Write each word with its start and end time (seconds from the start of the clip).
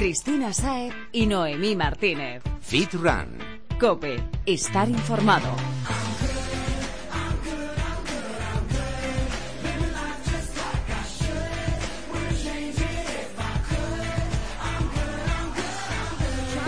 Cristina 0.00 0.50
Saez 0.54 0.94
y 1.12 1.26
Noemí 1.26 1.76
Martínez. 1.76 2.42
Fit 2.62 2.94
Run. 2.94 3.36
Cope, 3.78 4.16
estar 4.46 4.88
informado. 4.88 5.69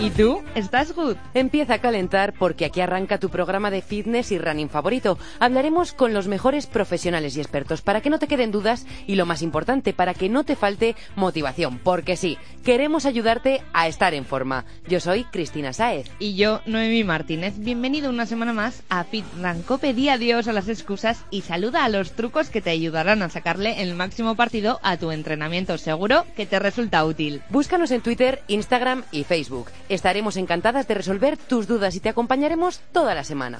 ¿Y 0.03 0.09
tú? 0.09 0.43
¿Estás 0.53 0.91
good? 0.91 1.15
Empieza 1.33 1.75
a 1.75 1.79
calentar 1.79 2.33
porque 2.33 2.65
aquí 2.65 2.81
arranca 2.81 3.19
tu 3.19 3.29
programa 3.29 3.71
de 3.71 3.81
fitness 3.81 4.33
y 4.33 4.37
running 4.37 4.67
favorito. 4.67 5.17
Hablaremos 5.39 5.93
con 5.93 6.13
los 6.13 6.27
mejores 6.27 6.67
profesionales 6.67 7.37
y 7.37 7.39
expertos 7.39 7.81
para 7.81 8.01
que 8.01 8.09
no 8.09 8.19
te 8.19 8.27
queden 8.27 8.51
dudas 8.51 8.85
y 9.07 9.15
lo 9.15 9.25
más 9.25 9.41
importante, 9.41 9.93
para 9.93 10.13
que 10.13 10.27
no 10.27 10.43
te 10.43 10.57
falte 10.57 10.97
motivación. 11.15 11.77
Porque 11.77 12.17
sí, 12.17 12.37
queremos 12.65 13.05
ayudarte 13.05 13.61
a 13.71 13.87
estar 13.87 14.13
en 14.13 14.25
forma. 14.25 14.65
Yo 14.89 14.99
soy 14.99 15.23
Cristina 15.23 15.71
Sáez. 15.71 16.11
Y 16.19 16.35
yo, 16.35 16.59
Noemi 16.65 17.05
Martínez. 17.05 17.53
Bienvenido 17.57 18.09
una 18.09 18.25
semana 18.25 18.51
más 18.51 18.83
a 18.89 19.05
Fit 19.05 19.23
Ranco. 19.39 19.77
Pedí 19.77 20.09
adiós 20.09 20.49
a 20.49 20.53
las 20.53 20.67
excusas 20.67 21.23
y 21.31 21.43
saluda 21.43 21.85
a 21.85 21.89
los 21.89 22.11
trucos 22.11 22.49
que 22.49 22.59
te 22.59 22.71
ayudarán 22.71 23.21
a 23.21 23.29
sacarle 23.29 23.81
el 23.81 23.95
máximo 23.95 24.35
partido 24.35 24.81
a 24.83 24.97
tu 24.97 25.11
entrenamiento. 25.11 25.77
Seguro 25.77 26.25
que 26.35 26.45
te 26.45 26.59
resulta 26.59 27.05
útil. 27.05 27.41
Búscanos 27.49 27.89
en 27.91 28.01
Twitter, 28.01 28.43
Instagram 28.49 29.03
y 29.09 29.23
Facebook. 29.23 29.69
Estaremos 29.93 30.37
encantadas 30.37 30.87
de 30.87 30.95
resolver 30.95 31.37
tus 31.37 31.67
dudas 31.67 31.95
y 31.95 31.99
te 31.99 32.09
acompañaremos 32.09 32.79
toda 32.91 33.13
la 33.13 33.23
semana. 33.23 33.59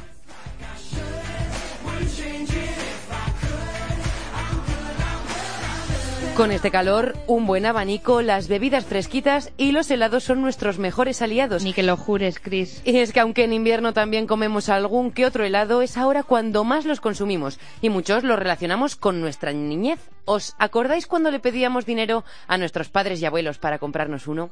Con 6.35 6.51
este 6.51 6.71
calor, 6.71 7.15
un 7.27 7.45
buen 7.45 7.67
abanico, 7.67 8.23
las 8.23 8.47
bebidas 8.47 8.85
fresquitas 8.85 9.51
y 9.57 9.73
los 9.73 9.91
helados 9.91 10.23
son 10.23 10.41
nuestros 10.41 10.79
mejores 10.79 11.21
aliados. 11.21 11.63
Ni 11.63 11.71
que 11.71 11.83
lo 11.83 11.95
jures, 11.97 12.39
Chris. 12.39 12.81
Y 12.83 12.97
es 12.97 13.13
que 13.13 13.19
aunque 13.19 13.43
en 13.43 13.53
invierno 13.53 13.93
también 13.93 14.25
comemos 14.25 14.69
algún 14.69 15.11
que 15.11 15.27
otro 15.27 15.45
helado, 15.45 15.83
es 15.83 15.97
ahora 15.97 16.23
cuando 16.23 16.63
más 16.63 16.85
los 16.85 16.99
consumimos 16.99 17.59
y 17.79 17.91
muchos 17.91 18.23
los 18.23 18.39
relacionamos 18.39 18.95
con 18.95 19.21
nuestra 19.21 19.53
niñez. 19.53 19.99
¿Os 20.25 20.55
acordáis 20.57 21.05
cuando 21.05 21.29
le 21.29 21.39
pedíamos 21.39 21.85
dinero 21.85 22.23
a 22.47 22.57
nuestros 22.57 22.89
padres 22.89 23.21
y 23.21 23.27
abuelos 23.27 23.59
para 23.59 23.77
comprarnos 23.77 24.25
uno? 24.25 24.49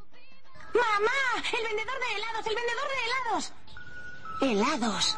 ¡Mamá! 0.74 1.44
¡El 1.58 1.64
vendedor 1.68 2.00
de 2.00 2.16
helados! 2.16 2.48
¡El 2.48 2.56
vendedor 2.56 2.88
de 2.90 2.98
helados! 3.06 3.54
¡Helados! 4.42 5.18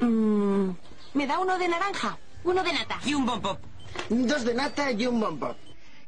Mm, 0.00 0.70
¿Me 1.14 1.26
da 1.26 1.38
uno 1.38 1.58
de 1.58 1.68
naranja? 1.68 2.18
Uno 2.44 2.62
de 2.62 2.72
nata. 2.72 2.98
Y 3.04 3.14
un 3.14 3.26
bombop. 3.26 3.58
Dos 4.08 4.44
de 4.44 4.54
nata 4.54 4.90
y 4.90 5.06
un 5.06 5.20
bombop. 5.20 5.56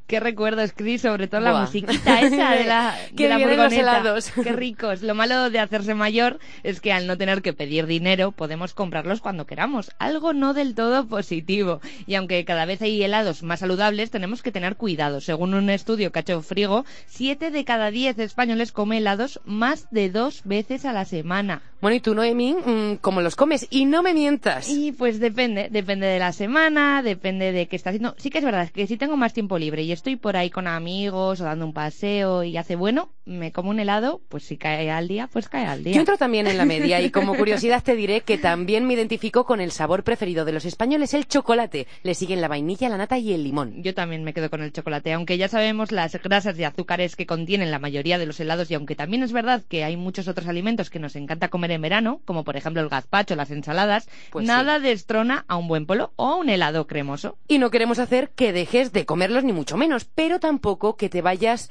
Qué 0.07 0.21
recuerdos, 0.21 0.73
Chris, 0.73 1.03
sobre 1.03 1.27
todo 1.27 1.41
la 1.41 1.61
musiquita 1.61 2.21
esa 2.21 2.53
de 2.53 2.65
la, 2.65 2.97
Qué 3.17 3.25
de 3.25 3.29
la 3.29 3.39
los 3.39 3.49
furgoneta. 3.49 3.81
helados. 3.81 4.31
Qué 4.31 4.53
ricos. 4.53 5.03
Lo 5.03 5.17
malo 5.17 5.51
de 5.51 5.59
hacerse 5.59 5.95
mayor 5.95 6.39
es 6.63 6.81
que 6.81 6.93
al 6.93 7.09
no 7.09 7.19
tener 7.19 7.43
que 7.43 7.53
pedir 7.53 7.87
dinero 7.87 8.31
podemos 8.31 8.73
comprarlos 8.73 9.21
cuando 9.21 9.47
queramos. 9.47 9.91
Algo 9.99 10.33
no 10.33 10.55
del 10.55 10.77
todo 10.77 11.07
positivo. 11.09 11.81
Y 12.07 12.15
aunque 12.15 12.45
cada 12.45 12.67
vez 12.67 12.83
hay 12.83 13.03
helados 13.03 13.43
más 13.43 13.61
saludables, 13.61 14.13
tenemos 14.13 14.43
que 14.43 14.53
tener 14.53 14.77
cuidado. 14.77 15.21
Según 15.21 15.55
un 15.55 15.71
estudio 15.71 16.13
que 16.13 16.21
ha 16.21 16.23
hecho 16.23 16.41
Frigo, 16.41 16.85
7 17.07 17.51
de 17.51 17.65
cada 17.65 17.91
10 17.91 18.21
españoles 18.21 18.71
come 18.71 18.99
helados 18.99 19.41
más 19.45 19.89
de 19.91 20.11
dos 20.11 20.43
veces 20.45 20.85
a 20.85 20.93
la 20.93 21.05
semana. 21.05 21.63
Bueno, 21.81 21.97
y 21.97 22.01
tú, 22.01 22.15
Noemí, 22.15 22.55
mm, 22.55 22.97
¿cómo 23.01 23.21
los 23.21 23.37
comes? 23.37 23.67
Y 23.71 23.85
no 23.85 24.03
me 24.03 24.15
mientas. 24.15 24.69
Y 24.69 24.93
pues 24.93 25.21
depende, 25.21 25.69
depende 25.71 26.07
de 26.07 26.19
la 26.19 26.33
semana, 26.33 27.03
depende 27.03 27.53
de 27.53 27.67
qué 27.67 27.77
está 27.77 27.91
haciendo. 27.91 28.15
Sí 28.19 28.31
que 28.31 28.39
es 28.39 28.45
verdad 28.45 28.71
que 28.71 28.87
si 28.87 28.97
tengo 28.97 29.17
más 29.17 29.35
tiempo 29.35 29.59
libre 29.59 29.83
y 29.83 29.93
estoy 29.97 30.17
por 30.17 30.37
ahí 30.37 30.51
con 30.51 30.67
amigos 30.67 31.41
o 31.41 31.45
dando 31.45 31.65
un 31.65 31.73
paseo 31.73 32.45
y 32.45 32.57
hace 32.57 32.77
bueno, 32.77 33.11
me 33.25 33.51
como 33.51 33.71
un 33.71 33.81
helado, 33.81 34.21
pues 34.29 34.45
si 34.45 34.57
cae 34.57 34.91
al 34.91 35.09
día, 35.09 35.29
pues 35.33 35.49
cae 35.49 35.67
al 35.67 35.83
día. 35.83 35.95
Yo 35.95 36.01
entro 36.01 36.17
también 36.17 36.47
en 36.47 36.57
la 36.59 36.65
media 36.65 37.01
y 37.01 37.11
como 37.11 37.35
curiosidad 37.37 37.83
te 37.83 37.97
diré 37.97 38.21
que 38.21 38.39
también 38.39 38.87
me 38.87 38.95
identifico 38.95 39.45
con 39.45 39.61
el 39.61 39.73
sabor 39.73 40.05
preferido 40.05 40.45
de 40.45 40.53
los 40.53 40.65
españoles, 40.65 41.15
el 41.15 41.27
chocolate. 41.27 41.87
Le 42.03 42.15
siguen 42.15 42.41
la 42.41 42.49
vainilla, 42.49 42.89
la 42.89 42.99
nata 42.99 43.19
y 43.19 43.33
el 43.33 43.43
limón. 43.43 43.83
Yo 43.83 43.95
también 43.95 44.23
me 44.23 44.33
quedo 44.33 44.51
con 44.51 44.63
el 44.63 44.73
chocolate, 44.73 45.13
aunque 45.13 45.39
ya 45.39 45.49
sabemos 45.49 45.91
las 45.93 46.13
grasas 46.23 46.59
y 46.59 46.65
azúcares 46.65 47.17
que 47.17 47.27
contienen 47.27 47.71
la 47.71 47.79
mayoría 47.79 48.19
de 48.19 48.27
los 48.27 48.39
helados 48.39 48.71
y 48.71 48.75
aunque 48.75 48.95
también 48.95 49.23
es 49.23 49.33
verdad 49.33 49.63
que 49.69 49.83
hay 49.83 49.97
muchos 49.97 50.29
otros 50.29 50.47
alimentos 50.47 50.91
que 50.91 50.99
nos 50.99 51.17
encanta 51.17 51.49
comer 51.49 51.73
en 51.73 51.83
verano, 51.83 52.21
como 52.25 52.45
por 52.45 52.57
ejemplo 52.57 52.83
el 52.83 52.89
gazpacho, 52.89 53.35
las 53.35 53.51
ensaladas, 53.51 54.09
Pues 54.31 54.47
nada 54.47 54.79
destrona 54.79 55.45
a 55.49 55.57
un 55.57 55.69
buen 55.69 55.87
polo 55.87 56.13
o 56.17 56.27
a 56.29 56.37
un 56.37 56.49
helado 56.49 56.87
cremoso. 56.87 57.39
Y 57.49 57.59
no 57.59 57.71
queremos 57.71 57.99
hacer 57.99 58.31
que 58.31 58.53
dejes 58.53 58.93
de 58.93 59.07
comerlos 59.07 59.45
ni 59.45 59.53
mucho 59.53 59.77
menos, 59.77 59.86
pero 60.15 60.41
tampoco 60.41 60.97
que 60.97 61.09
te 61.09 61.23
vayas 61.23 61.71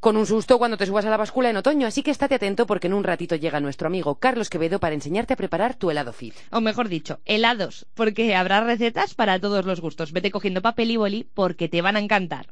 con 0.00 0.16
un 0.16 0.26
susto 0.26 0.58
cuando 0.58 0.76
te 0.76 0.86
subas 0.86 1.04
a 1.04 1.10
la 1.10 1.16
báscula 1.16 1.50
en 1.50 1.56
otoño, 1.56 1.86
así 1.86 2.02
que 2.02 2.10
estate 2.10 2.36
atento 2.36 2.66
porque 2.66 2.86
en 2.86 2.94
un 2.94 3.04
ratito 3.04 3.34
llega 3.34 3.60
nuestro 3.60 3.88
amigo 3.88 4.16
Carlos 4.16 4.50
Quevedo 4.50 4.78
para 4.78 4.94
enseñarte 4.94 5.34
a 5.34 5.36
preparar 5.36 5.74
tu 5.74 5.90
helado 5.90 6.12
fit. 6.12 6.34
O 6.50 6.60
mejor 6.60 6.88
dicho, 6.88 7.18
helados, 7.24 7.86
porque 7.94 8.34
habrá 8.34 8.62
recetas 8.62 9.14
para 9.14 9.40
todos 9.40 9.64
los 9.64 9.80
gustos. 9.80 10.12
Vete 10.12 10.30
cogiendo 10.30 10.62
papel 10.62 10.90
y 10.90 10.96
boli 10.96 11.24
porque 11.34 11.68
te 11.68 11.82
van 11.82 11.96
a 11.96 12.00
encantar. 12.00 12.46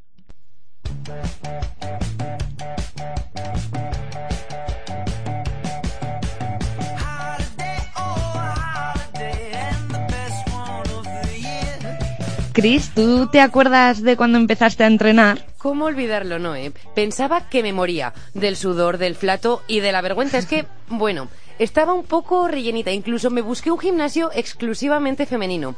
Chris, 12.54 12.92
¿tú 12.94 13.26
te 13.26 13.40
acuerdas 13.40 14.00
de 14.00 14.16
cuando 14.16 14.38
empezaste 14.38 14.84
a 14.84 14.86
entrenar? 14.86 15.44
¿Cómo 15.58 15.86
olvidarlo, 15.86 16.38
Noé? 16.38 16.70
Pensaba 16.94 17.48
que 17.48 17.64
me 17.64 17.72
moría 17.72 18.14
del 18.32 18.54
sudor, 18.56 18.98
del 18.98 19.16
flato 19.16 19.64
y 19.66 19.80
de 19.80 19.90
la 19.90 20.02
vergüenza. 20.02 20.38
Es 20.38 20.46
que, 20.46 20.64
bueno, 20.86 21.26
estaba 21.58 21.92
un 21.92 22.04
poco 22.04 22.48
rellenita. 22.48 22.92
Incluso 22.92 23.30
me 23.30 23.42
busqué 23.42 23.70
un 23.70 23.78
gimnasio 23.78 24.30
exclusivamente 24.34 25.26
femenino. 25.26 25.74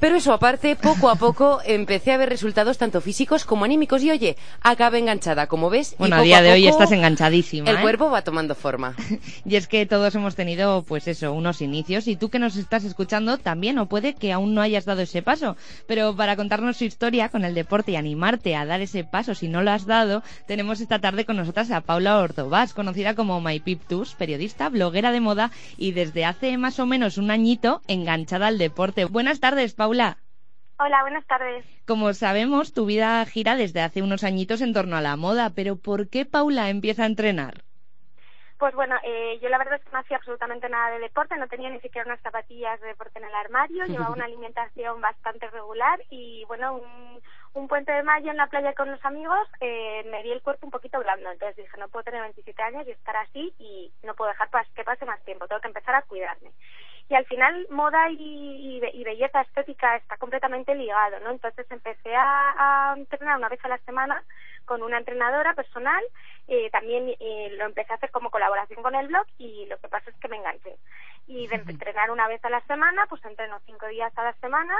Pero 0.00 0.16
eso 0.16 0.32
aparte, 0.32 0.76
poco 0.76 1.08
a 1.08 1.16
poco 1.16 1.60
empecé 1.64 2.12
a 2.12 2.16
ver 2.16 2.28
resultados 2.28 2.78
tanto 2.78 3.00
físicos 3.00 3.44
como 3.44 3.64
anímicos. 3.64 4.02
Y 4.02 4.10
oye, 4.10 4.36
acabé 4.60 4.98
enganchada, 4.98 5.46
como 5.46 5.70
ves. 5.70 5.92
y 5.92 5.96
Bueno, 5.98 6.16
a 6.16 6.22
día 6.22 6.42
de 6.42 6.52
hoy 6.52 6.66
estás 6.66 6.92
enganchadísima. 6.92 7.70
El 7.70 7.78
¿eh? 7.78 7.82
cuerpo 7.82 8.10
va 8.10 8.22
tomando 8.22 8.54
forma. 8.54 8.94
Y 9.46 9.56
es 9.56 9.68
que 9.68 9.84
todos 9.86 10.14
hemos 10.14 10.34
tenido, 10.36 10.82
pues 10.82 11.06
eso, 11.06 11.32
unos 11.32 11.60
inicios. 11.60 12.08
Y 12.08 12.16
tú 12.16 12.30
que 12.30 12.38
nos 12.38 12.56
estás 12.56 12.84
escuchando 12.84 13.38
también, 13.38 13.78
o 13.78 13.86
puede 13.86 14.14
que 14.14 14.32
aún 14.32 14.54
no 14.54 14.62
hayas 14.62 14.84
dado 14.84 15.02
ese 15.02 15.22
paso. 15.22 15.56
Pero 15.86 16.16
para 16.16 16.36
contarnos 16.36 16.78
su 16.78 16.84
historia 16.84 17.28
con 17.28 17.44
el 17.44 17.54
deporte 17.54 17.92
y 17.92 17.96
animarte 17.96 18.56
a 18.56 18.64
dar 18.64 18.80
ese 18.80 19.04
paso 19.04 19.34
si 19.34 19.48
no 19.48 19.62
lo 19.62 19.70
has 19.70 19.86
dado, 19.86 20.22
tenemos 20.46 20.80
esta 20.80 20.98
tarde 20.98 21.24
con 21.24 21.36
nosotras 21.36 21.70
a 21.70 21.80
Paula 21.80 22.18
Ordovás, 22.18 22.74
conocida 22.74 23.14
como 23.14 23.40
MyPipTus, 23.40 24.14
periodista, 24.14 24.68
bloguera 24.68 25.12
de 25.14 25.20
moda 25.20 25.50
y 25.78 25.92
desde 25.92 26.26
hace 26.26 26.58
más 26.58 26.78
o 26.78 26.84
menos 26.84 27.16
un 27.16 27.30
añito 27.30 27.80
enganchada 27.88 28.48
al 28.48 28.58
deporte. 28.58 29.06
Buenas 29.06 29.40
tardes, 29.40 29.72
Paula. 29.72 30.18
Hola, 30.78 31.02
buenas 31.02 31.24
tardes. 31.26 31.64
Como 31.86 32.12
sabemos, 32.12 32.74
tu 32.74 32.84
vida 32.84 33.24
gira 33.26 33.56
desde 33.56 33.80
hace 33.80 34.02
unos 34.02 34.24
añitos 34.24 34.60
en 34.60 34.74
torno 34.74 34.96
a 34.96 35.00
la 35.00 35.16
moda, 35.16 35.52
pero 35.54 35.76
¿por 35.76 36.10
qué 36.10 36.26
Paula 36.26 36.68
empieza 36.68 37.04
a 37.04 37.06
entrenar? 37.06 37.62
Pues 38.58 38.74
bueno, 38.74 38.96
eh, 39.04 39.38
yo 39.42 39.48
la 39.48 39.58
verdad 39.58 39.74
es 39.74 39.84
que 39.84 39.90
no 39.92 39.98
hacía 39.98 40.16
absolutamente 40.16 40.68
nada 40.68 40.92
de 40.92 41.00
deporte, 41.00 41.36
no 41.36 41.48
tenía 41.48 41.70
ni 41.70 41.80
siquiera 41.80 42.06
unas 42.06 42.20
zapatillas 42.22 42.80
de 42.80 42.88
deporte 42.88 43.18
en 43.18 43.26
el 43.26 43.34
armario, 43.34 43.84
llevaba 43.84 44.14
una 44.14 44.24
alimentación 44.26 45.00
bastante 45.00 45.48
regular 45.50 46.00
y 46.08 46.44
bueno, 46.46 46.76
un, 46.76 47.20
un 47.54 47.68
puente 47.68 47.92
de 47.92 48.02
mayo 48.02 48.30
en 48.30 48.36
la 48.36 48.48
playa 48.48 48.74
con 48.74 48.90
los 48.90 49.04
amigos 49.04 49.48
eh, 49.60 50.04
me 50.10 50.22
di 50.22 50.32
el 50.32 50.42
cuerpo 50.42 50.66
un 50.66 50.72
poquito 50.72 50.98
blando, 50.98 51.30
entonces 51.30 51.56
dije, 51.56 51.76
no 51.78 51.88
puedo 51.88 52.02
tener 52.04 52.20
27 52.22 52.62
años 52.62 52.86
y 52.86 52.90
estar 52.90 53.16
así 53.16 53.54
y 53.58 53.92
no 54.02 54.14
puedo 54.14 54.30
dejar 54.30 54.50
pas- 54.50 54.68
que 54.74 54.84
pase 54.84 55.04
más 55.06 55.22
tiempo, 55.24 55.46
tengo 55.46 55.60
que 55.60 55.68
empezar 55.68 55.94
a 55.94 56.02
cuidarme. 56.02 56.50
Y 57.08 57.14
al 57.14 57.26
final 57.26 57.66
moda 57.70 58.10
y, 58.10 58.16
y, 58.18 58.80
be- 58.80 58.90
y 58.94 59.04
belleza 59.04 59.42
estética 59.42 59.94
está 59.96 60.16
completamente 60.16 60.74
ligado, 60.74 61.20
¿no? 61.20 61.30
Entonces 61.30 61.66
empecé 61.70 62.14
a, 62.16 62.90
a 62.92 62.94
entrenar 62.96 63.36
una 63.38 63.48
vez 63.50 63.62
a 63.64 63.68
la 63.68 63.78
semana 63.78 64.22
con 64.64 64.82
una 64.82 64.96
entrenadora 64.98 65.52
personal, 65.54 66.02
eh, 66.48 66.70
también 66.70 67.14
eh, 67.20 67.50
lo 67.58 67.66
empecé 67.66 67.92
a 67.92 67.96
hacer 67.96 68.10
como 68.10 68.30
colaboración 68.30 68.82
con 68.82 68.94
el 68.94 69.08
blog 69.08 69.26
y 69.38 69.66
lo 69.66 69.78
que 69.78 69.88
pasa 69.88 70.08
es 70.10 70.16
que 70.16 70.28
me 70.28 70.38
enganché. 70.38 70.76
Y 71.26 71.46
de 71.46 71.56
entrenar 71.56 72.10
una 72.10 72.26
vez 72.28 72.42
a 72.44 72.50
la 72.50 72.62
semana, 72.62 73.04
pues 73.08 73.22
entreno 73.26 73.60
cinco 73.66 73.86
días 73.88 74.12
a 74.16 74.24
la 74.24 74.32
semana 74.34 74.74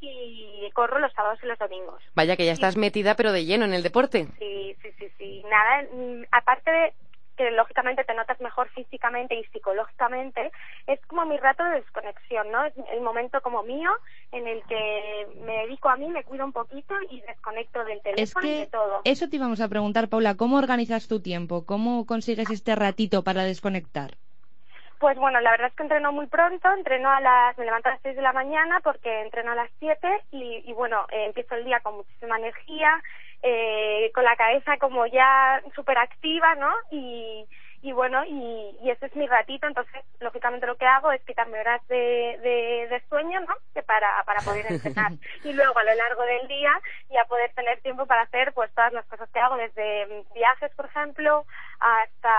y 0.00 0.70
corro 0.74 0.98
los 0.98 1.12
sábados 1.12 1.38
y 1.42 1.46
los 1.46 1.58
domingos. 1.58 2.02
Vaya 2.14 2.36
que 2.36 2.46
ya 2.46 2.52
estás 2.52 2.76
metida 2.76 3.14
pero 3.16 3.32
de 3.32 3.44
lleno 3.44 3.64
en 3.64 3.74
el 3.74 3.82
deporte. 3.82 4.28
Sí, 4.38 4.76
sí, 4.82 4.88
sí, 4.98 5.08
sí. 5.18 5.42
Nada, 5.50 5.82
mm, 5.92 6.24
aparte 6.30 6.70
de 6.70 6.94
que 7.36 7.50
lógicamente 7.52 8.02
te 8.02 8.14
notas 8.14 8.40
mejor 8.40 8.68
físicamente 8.70 9.36
y 9.36 9.44
psicológicamente, 9.52 10.50
es 10.88 10.98
como 11.06 11.24
mi 11.24 11.36
rato 11.36 11.62
de 11.62 11.76
desconexión, 11.76 12.50
¿no? 12.50 12.64
Es 12.64 12.74
el 12.92 13.00
momento 13.00 13.40
como 13.42 13.62
mío 13.62 13.90
en 14.32 14.48
el 14.48 14.60
que 14.64 15.26
me 15.46 15.58
dedico 15.58 15.88
a 15.88 15.96
mí, 15.96 16.08
me 16.08 16.24
cuido 16.24 16.44
un 16.44 16.52
poquito 16.52 16.94
y 17.10 17.20
desconecto 17.20 17.84
del 17.84 17.98
Es 17.98 18.02
teléfono 18.34 18.46
y 18.48 18.58
de 18.58 18.66
todo. 18.66 19.00
eso 19.04 19.28
te 19.28 19.36
íbamos 19.36 19.60
a 19.60 19.68
preguntar, 19.68 20.08
Paula, 20.08 20.34
¿cómo 20.36 20.56
organizas 20.56 21.06
tu 21.06 21.20
tiempo? 21.22 21.64
¿Cómo 21.64 22.06
consigues 22.06 22.50
este 22.50 22.74
ratito 22.74 23.22
para 23.22 23.44
desconectar? 23.44 24.16
Pues 24.98 25.16
bueno, 25.16 25.40
la 25.40 25.52
verdad 25.52 25.68
es 25.68 25.74
que 25.74 25.84
entreno 25.84 26.10
muy 26.12 26.26
pronto, 26.26 26.68
entreno 26.72 27.08
a 27.10 27.20
las, 27.20 27.56
me 27.56 27.64
levanto 27.64 27.88
a 27.88 27.92
las 27.92 28.02
6 28.02 28.16
de 28.16 28.22
la 28.22 28.32
mañana 28.32 28.80
porque 28.82 29.20
entreno 29.22 29.52
a 29.52 29.54
las 29.54 29.70
7 29.78 30.22
y, 30.32 30.62
y 30.68 30.72
bueno, 30.72 31.06
eh, 31.12 31.26
empiezo 31.26 31.54
el 31.54 31.64
día 31.64 31.78
con 31.80 31.96
muchísima 31.96 32.36
energía, 32.36 33.00
eh, 33.42 34.10
con 34.12 34.24
la 34.24 34.34
cabeza 34.34 34.76
como 34.78 35.06
ya 35.06 35.62
súper 35.76 35.98
activa, 35.98 36.56
¿no? 36.56 36.72
Y, 36.90 37.46
y 37.80 37.92
bueno, 37.92 38.24
y, 38.24 38.76
y 38.82 38.90
ese 38.90 39.06
es 39.06 39.14
mi 39.14 39.28
ratito, 39.28 39.68
entonces 39.68 40.02
lógicamente 40.18 40.66
lo 40.66 40.76
que 40.76 40.86
hago 40.86 41.12
es 41.12 41.22
quitarme 41.22 41.60
horas 41.60 41.86
de, 41.86 42.36
de, 42.42 42.88
de 42.90 43.02
sueño, 43.08 43.38
¿no? 43.40 43.54
Que 43.72 43.84
para, 43.84 44.24
para 44.24 44.40
poder 44.40 44.66
entrenar. 44.70 45.12
y 45.44 45.52
luego 45.52 45.78
a 45.78 45.84
lo 45.84 45.94
largo 45.94 46.22
del 46.24 46.48
día 46.48 46.72
ya 47.10 47.24
poder 47.26 47.52
tener 47.54 47.80
tiempo 47.82 48.06
para 48.06 48.22
hacer 48.22 48.52
pues 48.52 48.72
todas 48.74 48.92
las 48.92 49.06
cosas 49.06 49.28
que 49.30 49.38
hago, 49.38 49.56
desde 49.56 50.24
viajes, 50.34 50.74
por 50.74 50.86
ejemplo, 50.86 51.46
hasta 51.80 52.34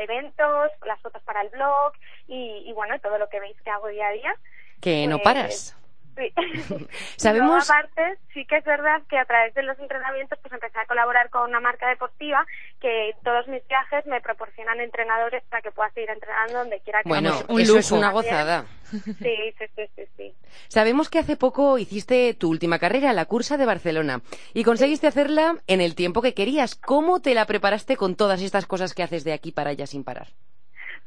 eventos, 0.00 0.70
las 0.86 1.00
fotos 1.00 1.22
para 1.22 1.42
el 1.42 1.48
blog 1.50 1.92
y, 2.28 2.64
y 2.66 2.72
bueno, 2.72 2.98
todo 3.00 3.18
lo 3.18 3.28
que 3.28 3.40
veis 3.40 3.60
que 3.62 3.70
hago 3.70 3.88
día 3.88 4.08
a 4.08 4.12
día. 4.12 4.36
Que 4.80 5.06
no 5.06 5.18
Pues, 5.18 5.24
paras. 5.24 5.76
Sí. 6.16 6.32
Sabemos- 7.16 7.48
luego, 7.48 7.62
aparte, 7.62 8.18
sí 8.34 8.44
que 8.46 8.56
es 8.58 8.64
verdad 8.64 9.02
que 9.08 9.18
a 9.18 9.24
través 9.24 9.54
de 9.54 9.62
los 9.62 9.78
entrenamientos 9.78 10.38
pues 10.42 10.52
empecé 10.52 10.78
a 10.78 10.86
colaborar 10.86 11.30
con 11.30 11.48
una 11.48 11.60
marca 11.60 11.88
deportiva 11.88 12.46
que 12.80 13.14
todos 13.24 13.48
mis 13.48 13.66
viajes 13.66 14.04
me 14.06 14.20
proporcionan 14.20 14.80
entrenadores 14.80 15.42
para 15.48 15.62
que 15.62 15.70
pueda 15.70 15.90
seguir 15.92 16.10
entrenando 16.10 16.58
donde 16.58 16.80
quiera 16.80 17.02
que 17.02 17.08
Bueno, 17.08 17.40
un 17.48 17.60
eso 17.60 17.78
es 17.78 17.90
una 17.92 18.10
gozada. 18.10 18.66
Sí, 18.90 19.04
sí, 19.22 19.64
sí, 19.74 19.82
sí, 19.96 20.02
sí. 20.18 20.34
Sabemos 20.68 21.08
que 21.08 21.18
hace 21.18 21.36
poco 21.36 21.78
hiciste 21.78 22.34
tu 22.34 22.50
última 22.50 22.78
carrera, 22.78 23.14
la 23.14 23.24
cursa 23.24 23.56
de 23.56 23.64
Barcelona, 23.64 24.20
y 24.52 24.64
conseguiste 24.64 25.06
hacerla 25.06 25.56
en 25.66 25.80
el 25.80 25.94
tiempo 25.94 26.20
que 26.20 26.34
querías. 26.34 26.74
¿Cómo 26.74 27.20
te 27.20 27.34
la 27.34 27.46
preparaste 27.46 27.96
con 27.96 28.16
todas 28.16 28.42
estas 28.42 28.66
cosas 28.66 28.92
que 28.94 29.02
haces 29.02 29.24
de 29.24 29.32
aquí 29.32 29.50
para 29.50 29.70
allá 29.70 29.86
sin 29.86 30.04
parar? 30.04 30.28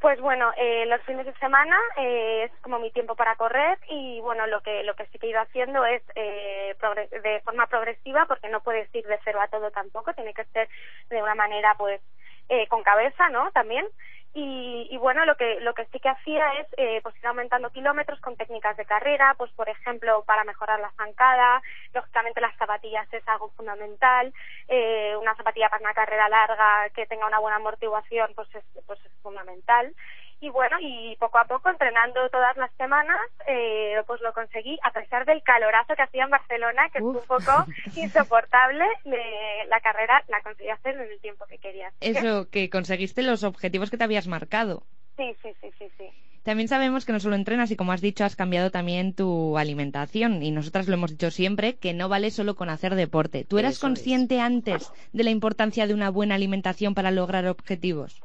Pues 0.05 0.21
bueno, 0.21 0.51
eh, 0.55 0.85
los 0.85 1.01
fines 1.01 1.25
de 1.25 1.33
semana 1.39 1.75
eh, 1.97 2.43
es 2.43 2.51
como 2.61 2.77
mi 2.77 2.91
tiempo 2.91 3.15
para 3.15 3.35
correr 3.37 3.79
y 3.89 4.19
bueno, 4.21 4.45
lo 4.45 4.61
que 4.61 4.83
lo 4.83 4.93
que 4.95 5.07
sí 5.07 5.17
que 5.17 5.25
he 5.25 5.29
ido 5.31 5.41
haciendo 5.41 5.83
es 5.83 6.03
eh, 6.13 6.75
de 7.23 7.41
forma 7.43 7.65
progresiva 7.65 8.27
porque 8.27 8.47
no 8.49 8.61
puedes 8.61 8.87
ir 8.93 9.03
de 9.07 9.17
cero 9.23 9.41
a 9.41 9.47
todo 9.47 9.71
tampoco, 9.71 10.13
tiene 10.13 10.35
que 10.35 10.45
ser 10.53 10.69
de 11.09 11.23
una 11.23 11.33
manera 11.33 11.73
pues 11.79 12.01
eh, 12.49 12.67
con 12.67 12.83
cabeza, 12.83 13.29
¿no? 13.29 13.49
También. 13.51 13.87
Y, 14.37 14.89
y 14.91 14.97
bueno, 14.97 15.23
lo 15.23 15.37
que 15.37 15.61
lo 15.61 15.73
que 15.73 15.85
sí 15.85 15.99
que 16.01 16.09
hacía 16.09 16.45
es 16.59 16.67
eh, 16.75 16.99
pues 17.01 17.15
ir 17.15 17.25
aumentando 17.25 17.69
kilómetros 17.69 18.19
con 18.19 18.35
técnicas 18.35 18.75
de 18.75 18.85
carrera, 18.85 19.33
pues 19.37 19.49
por 19.53 19.69
ejemplo 19.69 20.25
para 20.27 20.43
mejorar 20.43 20.77
la 20.81 20.91
zancada, 20.97 21.61
lógicamente 21.93 22.41
las 22.41 22.53
zapatillas 22.57 23.07
es 23.13 23.25
algo 23.29 23.49
fundamental, 23.51 24.33
eh, 24.67 25.15
una 25.21 25.35
zapatilla 25.35 25.69
para 25.69 25.85
una 25.85 25.93
carrera 25.93 26.27
larga 26.27 26.89
que 26.89 27.05
tenga 27.05 27.27
una 27.27 27.39
buena 27.39 27.55
amortiguación 27.55 28.33
pues 28.35 28.53
es, 28.55 28.65
pues 28.85 28.99
es 29.05 29.11
fundamental 29.23 29.95
y 30.45 30.49
bueno 30.49 30.77
y 30.79 31.15
poco 31.17 31.37
a 31.39 31.45
poco 31.45 31.69
entrenando 31.69 32.29
todas 32.29 32.55
las 32.57 32.71
semanas 32.77 33.17
eh, 33.47 33.95
pues 34.07 34.21
lo 34.21 34.31
conseguí 34.33 34.77
a 34.83 34.91
pesar 34.91 35.25
del 35.25 35.41
calorazo 35.43 35.95
que 35.95 36.03
hacía 36.03 36.23
en 36.25 36.29
Barcelona 36.29 36.89
que 36.93 37.01
Uf. 37.01 37.13
fue 37.13 37.21
un 37.21 37.27
poco 37.27 37.65
insoportable 37.95 38.85
me- 39.05 39.65
la 39.67 39.79
carrera 39.81 40.23
la 40.27 40.41
conseguí 40.41 40.69
hacer 40.69 40.95
en 40.95 41.11
el 41.11 41.19
tiempo 41.19 41.45
que 41.47 41.57
quería 41.57 41.91
Eso, 41.99 42.47
que 42.53 42.69
conseguiste 42.69 43.23
los 43.23 43.43
objetivos 43.43 43.89
que 43.89 43.97
te 43.97 44.03
habías 44.03 44.27
marcado. 44.27 44.83
sí 45.17 45.35
sí 45.41 45.49
sí 45.61 45.69
sí 45.79 45.87
sí 45.97 46.07
También 46.43 46.67
sabemos 46.67 47.05
que 47.05 47.11
no 47.13 47.19
solo 47.19 47.35
entrenas 47.35 47.71
y 47.71 47.75
como 47.75 47.91
has 47.91 48.01
dicho 48.01 48.23
has 48.23 48.35
cambiado 48.35 48.69
también 48.69 49.15
tu 49.15 49.57
alimentación 49.57 50.43
y 50.43 50.51
nosotras 50.51 50.87
lo 50.87 50.93
hemos 50.93 51.11
dicho 51.11 51.31
siempre 51.31 51.77
que 51.77 51.93
no 51.93 52.07
vale 52.09 52.29
solo 52.29 52.55
con 52.55 52.69
hacer 52.69 52.93
deporte. 52.93 53.45
¿Tú 53.45 53.57
eras 53.57 53.77
Eso 53.77 53.87
es. 53.87 53.91
consciente 53.93 54.39
antes 54.41 54.91
de 55.11 55.23
la 55.23 55.31
importancia 55.31 55.87
de 55.87 55.95
una 55.95 56.11
buena 56.11 56.35
alimentación 56.35 56.93
para 56.93 57.09
lograr 57.09 57.47
objetivos? 57.47 58.21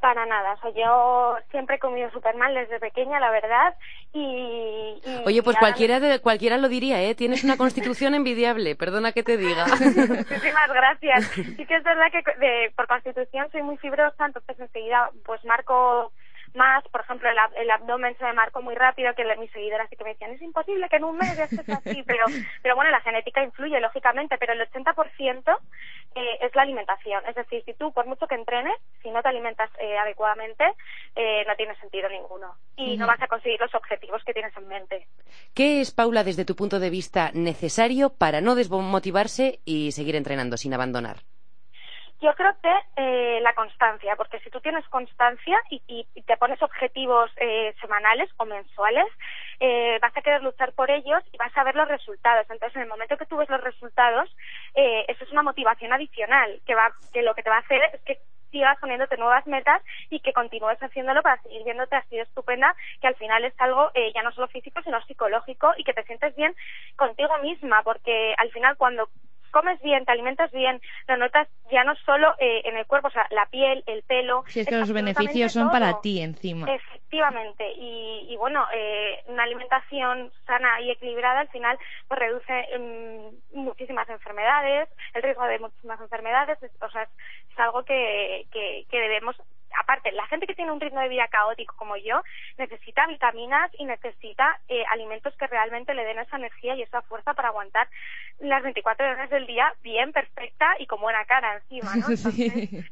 Para 0.00 0.24
nada, 0.24 0.54
o 0.54 0.60
sea, 0.60 0.70
yo 0.74 1.36
siempre 1.50 1.76
he 1.76 1.78
comido 1.78 2.10
súper 2.10 2.34
mal 2.34 2.54
desde 2.54 2.80
pequeña, 2.80 3.20
la 3.20 3.30
verdad, 3.30 3.74
y... 4.14 4.98
y- 5.04 5.22
Oye, 5.26 5.42
pues 5.42 5.58
cualquiera, 5.58 6.00
de, 6.00 6.20
cualquiera 6.20 6.56
lo 6.56 6.68
diría, 6.70 7.02
¿eh? 7.02 7.14
Tienes 7.14 7.44
una 7.44 7.58
constitución 7.58 8.14
envidiable, 8.14 8.74
perdona 8.76 9.12
que 9.12 9.22
te 9.22 9.36
diga. 9.36 9.66
Muchísimas 9.68 10.68
gracias. 10.72 11.24
Sí 11.34 11.66
que 11.66 11.76
es 11.76 11.84
verdad 11.84 12.06
que 12.10 12.22
de- 12.38 12.72
por 12.74 12.86
constitución 12.86 13.48
soy 13.52 13.62
muy 13.62 13.76
fibrosa, 13.76 14.24
entonces 14.24 14.58
enseguida 14.58 15.10
pues 15.26 15.44
marco 15.44 16.12
más, 16.54 16.82
por 16.88 17.02
ejemplo, 17.02 17.28
el, 17.30 17.36
ab- 17.38 17.52
el 17.56 17.70
abdomen 17.70 18.16
se 18.18 18.24
me 18.24 18.32
marcó 18.32 18.60
muy 18.62 18.74
rápido, 18.74 19.14
que 19.14 19.24
mis 19.36 19.50
seguidoras 19.52 19.88
sí 19.88 19.96
que 19.96 20.04
me 20.04 20.10
decían, 20.10 20.32
es 20.32 20.42
imposible 20.42 20.88
que 20.88 20.96
en 20.96 21.04
un 21.04 21.16
mes 21.16 21.36
ya 21.36 21.44
estés 21.44 21.68
así, 21.70 22.02
pero, 22.06 22.26
pero 22.62 22.74
bueno, 22.76 22.90
la 22.90 23.00
genética 23.00 23.42
influye, 23.42 23.78
lógicamente, 23.80 24.36
pero 24.38 24.52
el 24.52 24.60
80% 24.60 25.58
eh, 26.16 26.38
es 26.40 26.54
la 26.56 26.62
alimentación. 26.62 27.22
Es 27.28 27.34
decir, 27.36 27.62
si 27.64 27.74
tú, 27.74 27.92
por 27.92 28.06
mucho 28.06 28.26
que 28.26 28.34
entrenes, 28.34 28.74
si 29.02 29.10
no 29.10 29.22
te 29.22 29.28
alimentas 29.28 29.70
eh, 29.78 29.96
adecuadamente, 29.96 30.64
eh, 31.14 31.44
no 31.46 31.54
tiene 31.56 31.76
sentido 31.76 32.08
ninguno. 32.08 32.56
Y 32.76 32.96
no 32.96 33.06
vas 33.06 33.22
a 33.22 33.28
conseguir 33.28 33.60
los 33.60 33.74
objetivos 33.74 34.22
que 34.24 34.32
tienes 34.32 34.56
en 34.56 34.66
mente. 34.66 35.06
¿Qué 35.54 35.80
es, 35.80 35.92
Paula, 35.92 36.24
desde 36.24 36.44
tu 36.44 36.56
punto 36.56 36.80
de 36.80 36.90
vista, 36.90 37.30
necesario 37.32 38.10
para 38.10 38.40
no 38.40 38.54
desmotivarse 38.54 39.60
y 39.64 39.92
seguir 39.92 40.16
entrenando 40.16 40.56
sin 40.56 40.74
abandonar? 40.74 41.18
Yo 42.20 42.34
creo 42.34 42.54
que 42.62 42.70
eh, 42.96 43.40
la 43.40 43.54
constancia, 43.54 44.14
porque 44.14 44.40
si 44.40 44.50
tú 44.50 44.60
tienes 44.60 44.86
constancia 44.88 45.58
y, 45.70 45.82
y- 45.86 46.22
te 46.22 46.36
pones 46.36 46.60
objetivos 46.62 47.30
eh, 47.36 47.74
semanales 47.80 48.28
o 48.36 48.44
mensuales, 48.44 49.06
eh, 49.58 49.98
vas 50.02 50.14
a 50.14 50.20
querer 50.20 50.42
luchar 50.42 50.74
por 50.74 50.90
ellos 50.90 51.22
y 51.32 51.38
vas 51.38 51.56
a 51.56 51.64
ver 51.64 51.76
los 51.76 51.88
resultados. 51.88 52.44
Entonces, 52.50 52.76
en 52.76 52.82
el 52.82 52.88
momento 52.88 53.16
que 53.16 53.24
tú 53.24 53.38
ves 53.38 53.48
los 53.48 53.62
resultados, 53.62 54.28
eh, 54.74 55.06
eso 55.08 55.24
es 55.24 55.32
una 55.32 55.42
motivación 55.42 55.94
adicional, 55.94 56.60
que, 56.66 56.74
va, 56.74 56.92
que 57.10 57.22
lo 57.22 57.34
que 57.34 57.42
te 57.42 57.48
va 57.50 57.56
a 57.56 57.60
hacer 57.60 57.80
es 57.94 58.00
que 58.02 58.20
sigas 58.50 58.78
poniéndote 58.80 59.16
nuevas 59.16 59.46
metas 59.46 59.80
y 60.10 60.20
que 60.20 60.32
continúes 60.32 60.78
haciéndolo 60.82 61.22
para 61.22 61.40
seguir 61.42 61.62
viéndote 61.64 61.96
así 61.96 62.16
de 62.16 62.22
estupenda, 62.22 62.74
que 63.00 63.06
al 63.06 63.14
final 63.14 63.44
es 63.44 63.54
algo 63.58 63.90
eh, 63.94 64.12
ya 64.14 64.22
no 64.22 64.32
solo 64.32 64.48
físico, 64.48 64.82
sino 64.82 65.00
psicológico 65.06 65.72
y 65.76 65.84
que 65.84 65.94
te 65.94 66.02
sientes 66.02 66.34
bien 66.36 66.54
contigo 66.96 67.38
misma, 67.38 67.82
porque 67.84 68.34
al 68.36 68.50
final 68.50 68.76
cuando 68.76 69.08
comes 69.50 69.80
bien, 69.82 70.04
te 70.04 70.12
alimentas 70.12 70.50
bien, 70.52 70.80
lo 71.08 71.16
notas 71.16 71.48
ya 71.70 71.84
no 71.84 71.94
solo 71.96 72.34
eh, 72.38 72.62
en 72.64 72.76
el 72.76 72.86
cuerpo, 72.86 73.08
o 73.08 73.10
sea, 73.10 73.26
la 73.30 73.46
piel, 73.46 73.82
el 73.86 74.02
pelo. 74.04 74.44
Si 74.48 74.60
es 74.60 74.66
que 74.66 74.74
es 74.74 74.80
los 74.80 74.92
beneficios 74.92 75.52
son 75.52 75.64
todo. 75.64 75.72
para 75.72 76.00
ti 76.00 76.20
encima. 76.20 76.66
Efectivamente, 76.70 77.72
y, 77.76 78.26
y 78.28 78.36
bueno, 78.36 78.66
eh, 78.72 79.22
una 79.26 79.42
alimentación 79.44 80.32
sana 80.46 80.80
y 80.80 80.90
equilibrada 80.90 81.40
al 81.40 81.48
final 81.48 81.78
pues 82.08 82.20
reduce 82.20 82.66
mm, 82.78 83.58
muchísimas 83.60 84.08
enfermedades, 84.08 84.88
el 85.14 85.22
riesgo 85.22 85.44
de 85.44 85.58
muchísimas 85.58 86.00
enfermedades, 86.00 86.62
es- 86.62 86.70
o 86.82 86.88
sea, 86.90 87.02
es, 87.02 87.08
es 87.52 87.58
algo 87.58 87.84
que, 87.84 88.46
que, 88.52 88.86
que 88.90 89.00
debemos 89.00 89.36
aparte, 89.90 90.12
la 90.12 90.26
gente 90.26 90.46
que 90.46 90.54
tiene 90.54 90.70
un 90.70 90.80
ritmo 90.80 91.00
de 91.00 91.08
vida 91.08 91.26
caótico 91.28 91.74
como 91.76 91.96
yo 91.96 92.22
necesita 92.58 93.06
vitaminas 93.08 93.70
y 93.78 93.84
necesita 93.84 94.60
eh, 94.68 94.84
alimentos 94.90 95.34
que 95.36 95.46
realmente 95.48 95.94
le 95.94 96.04
den 96.04 96.18
esa 96.20 96.36
energía 96.36 96.76
y 96.76 96.82
esa 96.82 97.02
fuerza 97.02 97.34
para 97.34 97.48
aguantar 97.48 97.88
las 98.38 98.62
24 98.62 99.10
horas 99.10 99.30
del 99.30 99.46
día 99.46 99.74
bien, 99.82 100.12
perfecta 100.12 100.66
y 100.78 100.86
con 100.86 101.00
buena 101.00 101.24
cara 101.24 101.56
encima, 101.56 101.96
¿no? 101.96 102.06
Sí. 102.30 102.84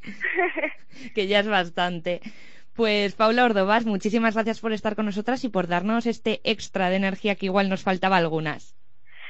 que 1.14 1.26
ya 1.28 1.40
es 1.40 1.48
bastante. 1.48 2.20
Pues 2.74 3.14
Paula 3.14 3.44
Ordovás, 3.44 3.86
muchísimas 3.86 4.34
gracias 4.34 4.60
por 4.60 4.72
estar 4.72 4.96
con 4.96 5.06
nosotras 5.06 5.44
y 5.44 5.48
por 5.48 5.68
darnos 5.68 6.06
este 6.06 6.40
extra 6.44 6.90
de 6.90 6.96
energía 6.96 7.36
que 7.36 7.46
igual 7.46 7.68
nos 7.68 7.84
faltaba 7.84 8.16
algunas. 8.16 8.74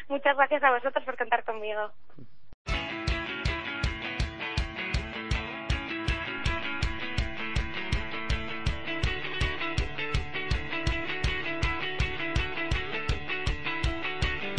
Muchas 0.09 0.37
gracias 0.37 0.63
a 0.63 0.71
vosotros 0.71 1.05
por 1.05 1.19
contar 1.19 1.45
conmigo. 1.45 1.93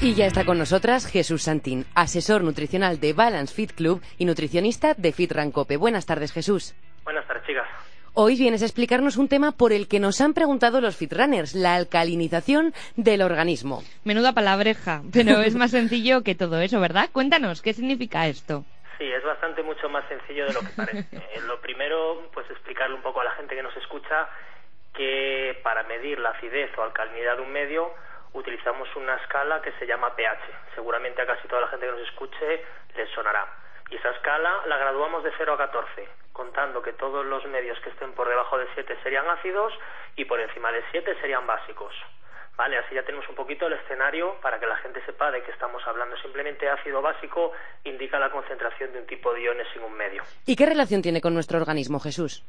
Y 0.02 0.16
ya 0.16 0.28
está 0.28 0.46
con 0.46 0.58
nosotras 0.58 1.06
Jesús 1.06 1.44
Santín, 1.44 1.84
asesor 1.94 2.42
nutricional 2.42 3.02
de 3.02 3.12
Balance 3.12 3.54
Fit 3.54 3.74
Club 3.74 4.02
y 4.18 4.24
nutricionista 4.24 4.94
de 4.94 5.12
Fit 5.12 5.30
Rancope. 5.30 5.76
Buenas 5.76 6.06
tardes, 6.06 6.32
Jesús. 6.32 6.74
Buenas 7.04 7.28
tardes, 7.28 7.44
chicas. 7.46 7.68
Hoy 8.14 8.38
vienes 8.38 8.62
a 8.62 8.66
explicarnos 8.66 9.18
un 9.18 9.28
tema 9.28 9.52
por 9.52 9.74
el 9.74 9.90
que 9.90 10.00
nos 10.00 10.22
han 10.22 10.34
preguntado 10.34 10.80
los 10.80 10.96
fitrunners, 10.96 11.54
la 11.54 11.76
alcalinización 11.76 12.74
del 12.96 13.22
organismo. 13.22 13.84
Menuda 14.06 14.32
palabreja, 14.32 15.02
pero 15.12 15.42
es 15.42 15.56
más 15.56 15.72
sencillo 15.72 16.24
que 16.24 16.34
todo 16.34 16.62
eso, 16.62 16.80
¿verdad? 16.80 17.10
Cuéntanos, 17.12 17.62
¿qué 17.62 17.74
significa 17.74 18.26
esto? 18.28 18.64
Sí, 18.98 19.04
es 19.04 19.24
bastante 19.26 19.64
mucho 19.64 19.90
más 19.90 20.08
sencillo 20.08 20.46
de 20.46 20.54
lo 20.54 20.62
que 20.62 20.74
parece. 20.78 21.08
Eh, 21.30 21.42
lo 21.46 21.60
primero, 21.60 22.30
pues 22.34 22.50
explicarle 22.50 22.96
un 22.96 23.02
poco 23.02 23.20
a 23.20 23.26
la 23.26 23.32
gente 23.32 23.54
que 23.54 23.64
nos 23.64 23.76
escucha 23.76 24.30
que 24.94 25.60
para 25.62 25.84
medir 25.84 26.20
la 26.20 26.30
acidez 26.30 26.72
o 26.78 26.84
alcalinidad 26.84 27.36
de 27.36 27.44
un 27.44 27.52
medio 27.52 27.92
utilizamos 28.34 28.88
una 28.96 29.16
escala 29.16 29.62
que 29.62 29.72
se 29.74 29.86
llama 29.86 30.16
pH. 30.16 30.42
Seguramente 30.76 31.22
a 31.22 31.26
casi 31.26 31.48
toda 31.48 31.62
la 31.62 31.68
gente 31.68 31.86
que 31.86 31.92
nos 31.92 32.02
escuche 32.02 32.66
les 32.96 33.10
sonará. 33.12 33.48
Y 33.90 33.96
esa 33.96 34.12
escala 34.12 34.62
la 34.68 34.78
graduamos 34.78 35.24
de 35.24 35.32
0 35.38 35.54
a 35.54 35.58
14, 35.58 36.08
contando 36.32 36.82
que 36.82 36.94
todos 36.94 37.26
los 37.26 37.44
medios 37.46 37.80
que 37.80 37.90
estén 37.90 38.14
por 38.14 38.30
debajo 38.30 38.58
de 38.58 38.68
7 38.76 38.98
serían 39.04 39.28
ácidos 39.28 39.74
y 40.16 40.26
por 40.26 40.40
encima 40.40 40.72
de 40.72 40.84
7 40.92 41.18
serían 41.22 41.48
básicos. 41.48 41.96
Vale, 42.56 42.78
así 42.78 42.94
ya 42.94 43.04
tenemos 43.04 43.28
un 43.30 43.36
poquito 43.36 43.68
el 43.68 43.74
escenario 43.74 44.36
para 44.42 44.60
que 44.60 44.68
la 44.68 44.76
gente 44.78 45.02
sepa 45.06 45.32
de 45.32 45.42
qué 45.44 45.52
estamos 45.52 45.82
hablando. 45.88 46.18
Simplemente 46.18 46.70
ácido 46.70 47.02
básico 47.02 47.54
indica 47.86 48.20
la 48.20 48.30
concentración 48.30 48.92
de 48.92 49.00
un 49.00 49.08
tipo 49.08 49.34
de 49.34 49.44
iones 49.44 49.68
en 49.76 49.84
un 49.84 49.94
medio. 49.94 50.24
¿Y 50.46 50.58
qué 50.58 50.66
relación 50.66 51.02
tiene 51.02 51.22
con 51.22 51.34
nuestro 51.34 51.58
organismo, 51.58 52.02
Jesús? 52.02 52.44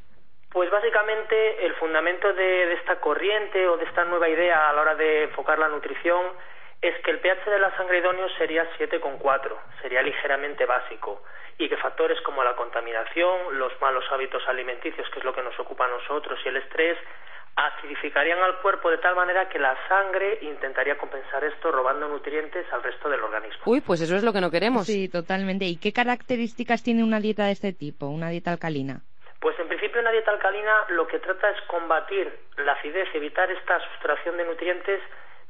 Pues 0.50 0.71
básicamente 0.71 1.64
el 1.64 1.75
fundamento 1.75 2.33
de, 2.33 2.66
de 2.66 2.75
esta 2.75 3.00
corriente 3.00 3.69
o 3.69 3.76
de 3.76 3.85
esta 3.85 4.04
nueva 4.04 4.28
idea 4.28 4.69
a 4.69 4.73
la 4.73 4.80
hora 4.80 4.95
de 4.97 5.25
enfocar 5.25 5.59
la 5.59 5.69
nutrición 5.69 6.26
es 6.83 6.95
que 7.04 7.11
el 7.11 7.21
pH 7.21 7.50
de 7.50 7.59
la 7.59 7.76
sangre 7.76 7.99
idóneo 7.99 8.28
sería 8.38 8.66
7,4, 8.78 9.57
sería 9.83 10.02
ligeramente 10.02 10.64
básico, 10.64 11.23
y 11.59 11.69
que 11.69 11.76
factores 11.76 12.19
como 12.23 12.42
la 12.42 12.57
contaminación, 12.57 13.59
los 13.59 13.73
malos 13.80 14.04
hábitos 14.11 14.42
alimenticios, 14.49 15.09
que 15.11 15.19
es 15.19 15.25
lo 15.25 15.35
que 15.35 15.42
nos 15.42 15.59
ocupa 15.61 15.85
a 15.85 15.88
nosotros, 15.88 16.38
y 16.45 16.49
el 16.49 16.57
estrés, 16.57 16.97
acidificarían 17.54 18.38
al 18.38 18.59
cuerpo 18.61 18.90
de 18.90 18.99
tal 18.99 19.14
manera 19.14 19.49
que 19.50 19.59
la 19.59 19.76
sangre 19.88 20.38
intentaría 20.40 20.97
compensar 20.97 21.45
esto 21.45 21.71
robando 21.71 22.09
nutrientes 22.09 22.64
al 22.73 22.83
resto 22.83 23.11
del 23.11 23.23
organismo. 23.23 23.61
Uy, 23.66 23.83
pues 23.83 24.00
eso 24.00 24.16
es 24.16 24.23
lo 24.23 24.33
que 24.33 24.40
no 24.40 24.50
queremos. 24.50 24.87
Sí, 24.87 25.11
totalmente. 25.11 25.66
¿Y 25.66 25.76
qué 25.76 25.92
características 25.92 26.83
tiene 26.83 27.04
una 27.04 27.21
dieta 27.21 27.45
de 27.45 27.52
este 27.52 27.75
tipo, 27.75 28.07
una 28.07 28.30
dieta 28.30 28.52
alcalina? 28.52 29.02
Pues 29.40 29.59
en 29.59 29.68
principio 29.68 30.00
una 30.00 30.11
dieta 30.11 30.30
alcalina 30.30 30.85
lo 30.90 31.06
que 31.06 31.18
trata 31.18 31.49
es 31.50 31.61
combatir 31.62 32.30
la 32.59 32.73
acidez, 32.73 33.09
evitar 33.14 33.50
esta 33.50 33.80
sustracción 33.92 34.37
de 34.37 34.44
nutrientes 34.44 35.00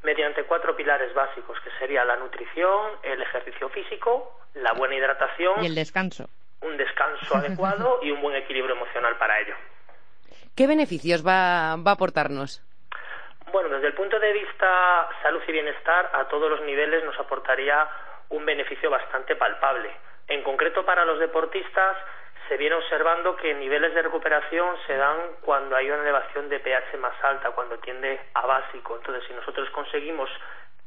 mediante 0.05 0.45
cuatro 0.45 0.77
pilares 0.77 1.13
básicos, 1.13 1.59
que 1.61 1.71
sería 1.79 2.05
la 2.05 2.17
nutrición, 2.17 2.93
el 3.03 3.21
ejercicio 3.21 3.69
físico, 3.69 4.41
la 4.55 4.73
buena 4.73 4.95
hidratación 4.95 5.63
y 5.63 5.67
el 5.67 5.75
descanso. 5.75 6.29
Un 6.63 6.77
descanso 6.77 7.37
adecuado 7.37 7.99
y 8.03 8.13
un 8.13 8.23
buen 8.23 8.37
equilibrio 8.37 8.77
emocional 8.77 9.17
para 9.19 9.41
ello. 9.41 9.55
¿Qué 10.57 10.69
beneficios 10.69 11.27
va, 11.27 11.77
va 11.77 11.91
a 11.91 11.95
aportarnos? 11.95 12.63
Bueno, 13.53 13.71
desde 13.71 13.89
el 13.89 13.95
punto 13.95 14.21
de 14.21 14.33
vista 14.33 15.09
salud 15.23 15.43
y 15.49 15.53
bienestar, 15.53 16.11
a 16.15 16.29
todos 16.29 16.49
los 16.49 16.61
niveles 16.63 17.05
nos 17.05 17.19
aportaría 17.19 17.89
un 18.29 18.47
beneficio 18.47 18.89
bastante 18.89 19.35
palpable. 19.35 19.91
En 20.29 20.45
concreto 20.45 20.85
para 20.87 21.05
los 21.05 21.19
deportistas, 21.19 21.97
se 22.51 22.57
viene 22.57 22.75
observando 22.75 23.37
que 23.37 23.55
niveles 23.55 23.95
de 23.95 24.03
recuperación 24.03 24.77
se 24.85 24.97
dan 24.97 25.17
cuando 25.41 25.77
hay 25.77 25.89
una 25.89 26.03
elevación 26.03 26.49
de 26.49 26.59
pH 26.59 26.99
más 26.99 27.15
alta, 27.23 27.53
cuando 27.53 27.79
tiende 27.79 28.21
a 28.35 28.45
básico. 28.45 28.97
Entonces, 28.97 29.23
si 29.29 29.33
nosotros 29.35 29.71
conseguimos 29.71 30.29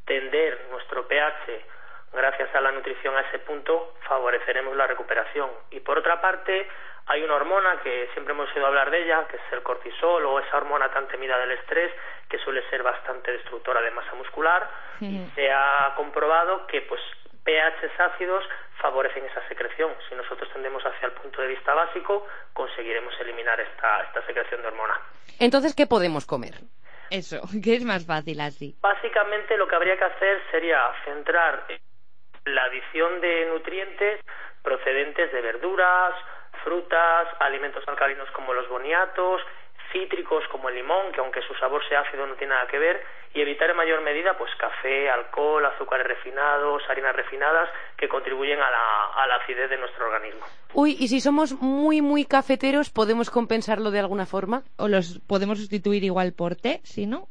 tender 0.03 0.67
nuestro 0.72 1.08
pH 1.08 1.65
gracias 2.12 2.53
a 2.53 2.60
la 2.60 2.74
nutrición 2.74 3.15
a 3.15 3.22
ese 3.22 3.39
punto, 3.39 3.93
favoreceremos 4.10 4.75
la 4.75 4.88
recuperación. 4.88 5.50
Y 5.72 5.79
por 5.79 5.98
otra 5.98 6.20
parte, 6.20 6.67
hay 7.05 7.24
una 7.24 7.36
hormona 7.36 7.79
que 7.82 8.10
siempre 8.12 8.34
hemos 8.34 8.53
oído 8.53 8.67
hablar 8.67 8.91
de 8.91 9.01
ella, 9.01 9.25
que 9.29 9.38
es 9.38 9.53
el 9.53 9.63
cortisol 9.63 10.25
o 10.25 10.39
esa 10.39 10.58
hormona 10.58 10.91
tan 10.91 11.08
temida 11.08 11.38
del 11.38 11.51
estrés, 11.51 11.93
que 12.27 12.39
suele 12.39 12.70
ser 12.70 12.84
bastante 12.84 13.32
destructora 13.32 13.79
de 13.79 13.91
masa 13.91 14.13
muscular. 14.15 14.70
Y 15.00 15.25
se 15.34 15.50
ha 15.50 15.93
comprobado 15.96 16.67
que 16.67 16.82
pues 16.82 17.01
pHs 17.44 18.00
ácidos 18.00 18.44
favorecen 18.82 19.26
esa 19.26 19.48
secreción. 19.48 19.92
Si 20.10 20.16
nosotros 20.16 20.50
tendemos 20.52 20.84
hacia 20.84 21.08
el 21.08 21.14
punto 21.14 21.42
de 21.42 21.48
vista 21.48 21.74
básico, 21.74 22.28
conseguiremos 22.54 23.14
eliminar 23.20 23.60
esta, 23.60 24.02
esta 24.04 24.26
secreción 24.26 24.62
de 24.62 24.68
hormona. 24.68 25.00
Entonces, 25.40 25.76
¿qué 25.76 25.88
podemos 25.88 26.26
comer? 26.26 26.56
Eso, 27.10 27.42
que 27.64 27.76
es 27.76 27.86
más 27.86 28.06
fácil 28.06 28.42
así. 28.42 28.76
Básicamente 28.82 29.58
lo 29.58 29.68
que 29.68 29.76
habría 29.76 29.98
que 29.98 30.06
hacer 30.06 30.42
sería 30.52 30.92
centrar 31.06 31.66
la 32.46 32.64
adición 32.64 33.22
de 33.22 33.46
nutrientes 33.46 34.20
procedentes 34.62 35.32
de 35.32 35.42
verduras, 35.42 36.14
frutas, 36.64 37.28
alimentos 37.40 37.84
alcalinos 37.88 38.30
como 38.32 38.54
los 38.54 38.68
boniatos, 38.70 39.42
cítricos 39.92 40.44
como 40.50 40.70
el 40.70 40.76
limón, 40.76 41.12
que 41.12 41.20
aunque 41.20 41.42
su 41.42 41.54
sabor 41.56 41.88
sea 41.88 42.02
ácido 42.02 42.26
no 42.26 42.36
tiene 42.36 42.54
nada 42.54 42.68
que 42.68 42.80
ver, 42.80 43.04
y 43.34 43.42
evitar 43.42 43.70
en 43.70 43.78
mayor 43.78 44.02
medida 44.02 44.38
pues 44.38 44.52
café, 44.56 45.10
alcohol, 45.10 45.66
azúcares 45.66 46.08
refinados, 46.08 46.84
harinas 46.90 47.16
refinadas 47.16 47.70
que 47.98 48.08
contribuyen 48.08 48.60
a 48.60 48.70
la, 48.70 49.06
a 49.16 49.28
la 49.28 49.36
acidez 49.36 49.70
de 49.70 49.78
nuestro 49.78 50.06
organismo. 50.06 50.46
Uy, 50.74 50.96
y 51.00 51.08
si 51.08 51.20
somos 51.20 51.54
muy 51.62 52.02
muy 52.02 52.25
cafeteros, 52.25 52.92
¿podemos 52.92 53.30
compensarlo 53.30 53.92
de 53.92 54.00
alguna 54.00 54.25
forma? 54.25 54.63
¿O 54.78 54.88
los 54.88 55.20
podemos 55.28 55.58
sustituir 55.58 56.04
igual 56.04 56.34
por 56.34 56.56
té, 56.56 56.82
si 56.84 57.06
no? 57.06 57.28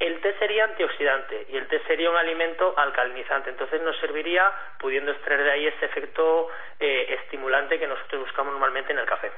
El 0.00 0.20
té 0.20 0.36
sería 0.38 0.64
antioxidante 0.64 1.46
y 1.50 1.56
el 1.56 1.68
té 1.68 1.80
sería 1.86 2.10
un 2.10 2.16
alimento 2.16 2.74
alcalinizante, 2.76 3.50
entonces 3.50 3.80
nos 3.82 3.96
serviría 4.00 4.50
pudiendo 4.80 5.12
extraer 5.12 5.44
de 5.44 5.50
ahí 5.52 5.66
ese 5.66 5.86
efecto 5.86 6.48
eh, 6.80 7.16
estimulante 7.22 7.78
que 7.78 7.86
nosotros 7.86 8.22
buscamos 8.22 8.52
normalmente 8.52 8.92
en 8.92 8.98
el 8.98 9.06
café. 9.06 9.30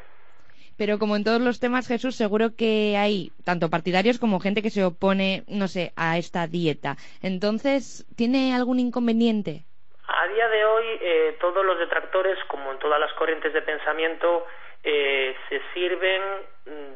Pero 0.76 0.98
como 0.98 1.16
en 1.16 1.24
todos 1.24 1.40
los 1.40 1.60
temas, 1.60 1.88
Jesús, 1.88 2.16
seguro 2.16 2.56
que 2.56 2.96
hay 2.96 3.32
tanto 3.44 3.70
partidarios 3.70 4.18
como 4.18 4.40
gente 4.40 4.62
que 4.62 4.70
se 4.70 4.84
opone, 4.84 5.44
no 5.48 5.68
sé, 5.68 5.92
a 5.96 6.18
esta 6.18 6.46
dieta. 6.46 6.96
Entonces, 7.22 8.06
¿tiene 8.16 8.54
algún 8.54 8.78
inconveniente? 8.78 9.64
A 10.08 10.28
día 10.28 10.48
de 10.48 10.64
hoy, 10.64 10.84
eh, 11.00 11.36
todos 11.40 11.64
los 11.64 11.78
detractores, 11.78 12.38
como 12.48 12.72
en 12.72 12.78
todas 12.78 13.00
las 13.00 13.12
corrientes 13.14 13.52
de 13.52 13.62
pensamiento, 13.62 14.46
eh, 14.84 15.34
se 15.48 15.60
sirven 15.74 16.22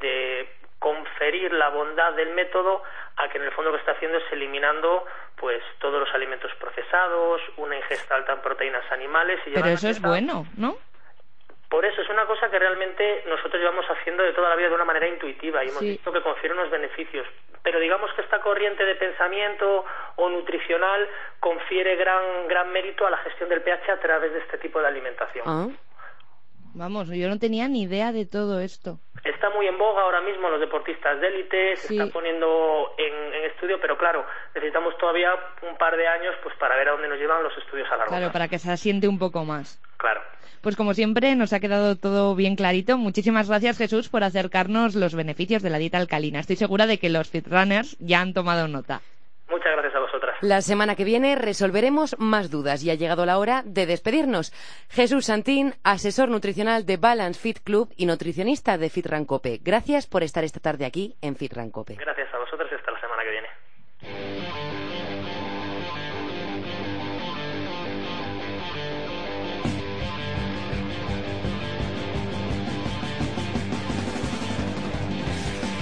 de 0.00 0.48
conferir 0.78 1.52
la 1.52 1.68
bondad 1.68 2.14
del 2.14 2.34
método 2.34 2.82
a 3.16 3.28
que 3.28 3.38
en 3.38 3.44
el 3.44 3.52
fondo 3.52 3.70
lo 3.70 3.76
que 3.76 3.80
está 3.80 3.92
haciendo 3.92 4.18
es 4.18 4.24
eliminando 4.32 5.04
pues 5.36 5.62
todos 5.78 6.00
los 6.00 6.14
alimentos 6.14 6.50
procesados, 6.58 7.40
una 7.56 7.76
ingesta 7.76 8.14
alta 8.14 8.32
en 8.32 8.40
proteínas 8.40 8.90
animales 8.90 9.38
y 9.46 9.50
Pero 9.50 9.66
eso 9.66 9.88
es 9.88 10.00
bueno, 10.00 10.46
¿no? 10.56 10.76
Por 11.70 11.84
eso 11.84 12.02
es 12.02 12.10
una 12.10 12.26
cosa 12.26 12.50
que 12.50 12.58
realmente 12.58 13.22
nosotros 13.28 13.54
llevamos 13.54 13.86
haciendo 13.86 14.24
de 14.24 14.32
toda 14.32 14.48
la 14.48 14.56
vida 14.56 14.68
de 14.68 14.74
una 14.74 14.84
manera 14.84 15.06
intuitiva 15.06 15.64
y 15.64 15.68
hemos 15.68 15.80
visto 15.80 16.12
que 16.12 16.20
confiere 16.20 16.52
unos 16.52 16.68
beneficios. 16.68 17.24
Pero 17.62 17.78
digamos 17.78 18.12
que 18.14 18.22
esta 18.22 18.40
corriente 18.40 18.84
de 18.84 18.96
pensamiento 18.96 19.84
o 20.16 20.28
nutricional 20.28 21.08
confiere 21.38 21.94
gran, 21.94 22.48
gran 22.48 22.72
mérito 22.72 23.06
a 23.06 23.10
la 23.10 23.18
gestión 23.18 23.48
del 23.48 23.62
pH 23.62 23.88
a 23.92 24.00
través 24.00 24.32
de 24.32 24.40
este 24.40 24.58
tipo 24.58 24.80
de 24.80 24.88
alimentación. 24.88 25.44
Ah. 25.46 25.68
Vamos, 26.74 27.08
yo 27.08 27.28
no 27.28 27.38
tenía 27.38 27.68
ni 27.68 27.82
idea 27.82 28.10
de 28.10 28.26
todo 28.26 28.58
esto. 28.58 28.98
Está 29.24 29.50
muy 29.50 29.66
en 29.68 29.78
boga 29.78 30.02
ahora 30.02 30.20
mismo 30.22 30.48
los 30.48 30.58
deportistas 30.60 31.20
de 31.20 31.28
élite, 31.28 31.76
se 31.76 31.94
está 31.94 32.12
poniendo 32.12 32.94
en, 32.96 33.34
en, 33.34 33.44
estudio, 33.50 33.78
pero 33.80 33.96
claro, 33.98 34.24
necesitamos 34.54 34.96
todavía 34.98 35.30
un 35.68 35.76
par 35.78 35.96
de 35.96 36.06
años 36.06 36.34
pues 36.42 36.56
para 36.56 36.76
ver 36.76 36.88
a 36.88 36.92
dónde 36.92 37.08
nos 37.08 37.18
llevan 37.18 37.42
los 37.42 37.56
estudios 37.58 37.86
a 37.88 37.96
largo 37.96 38.08
Claro, 38.08 38.22
plazo. 38.26 38.32
para 38.32 38.48
que 38.48 38.58
se 38.58 38.70
asiente 38.70 39.08
un 39.08 39.18
poco 39.18 39.44
más. 39.44 39.80
Claro. 39.98 40.22
Pues 40.60 40.76
como 40.76 40.94
siempre 40.94 41.34
nos 41.36 41.52
ha 41.52 41.60
quedado 41.60 41.96
todo 41.96 42.34
bien 42.34 42.56
clarito. 42.56 42.98
Muchísimas 42.98 43.48
gracias 43.48 43.78
Jesús 43.78 44.08
por 44.08 44.24
acercarnos 44.24 44.94
los 44.94 45.14
beneficios 45.14 45.62
de 45.62 45.70
la 45.70 45.78
dieta 45.78 45.98
alcalina. 45.98 46.40
Estoy 46.40 46.56
segura 46.56 46.86
de 46.86 46.98
que 46.98 47.08
los 47.08 47.30
fitrunners 47.30 47.96
ya 47.98 48.20
han 48.20 48.34
tomado 48.34 48.68
nota. 48.68 49.00
Muchas 49.48 49.72
gracias 49.72 49.94
a 49.96 50.00
vosotras. 50.00 50.36
La 50.42 50.62
semana 50.62 50.94
que 50.94 51.04
viene 51.04 51.34
resolveremos 51.34 52.16
más 52.18 52.50
dudas 52.50 52.84
y 52.84 52.90
ha 52.90 52.94
llegado 52.94 53.26
la 53.26 53.38
hora 53.38 53.62
de 53.64 53.86
despedirnos. 53.86 54.52
Jesús 54.88 55.26
Santín, 55.26 55.74
asesor 55.82 56.28
nutricional 56.28 56.86
de 56.86 56.96
Balance 56.96 57.40
Fit 57.40 57.58
Club 57.60 57.92
y 57.96 58.06
nutricionista 58.06 58.78
de 58.78 58.90
Fit 58.90 59.06
Rancope. 59.06 59.60
Gracias 59.62 60.06
por 60.06 60.22
estar 60.22 60.44
esta 60.44 60.60
tarde 60.60 60.86
aquí 60.86 61.16
en 61.20 61.36
Fit 61.36 61.52
Rancope. 61.52 61.96
Gracias 61.96 62.32
a 62.32 62.38
vosotras 62.38 62.68
y 62.70 62.74
hasta 62.74 62.92
la 62.92 63.00
semana 63.00 63.22
que 63.24 63.30
viene. 63.30 64.49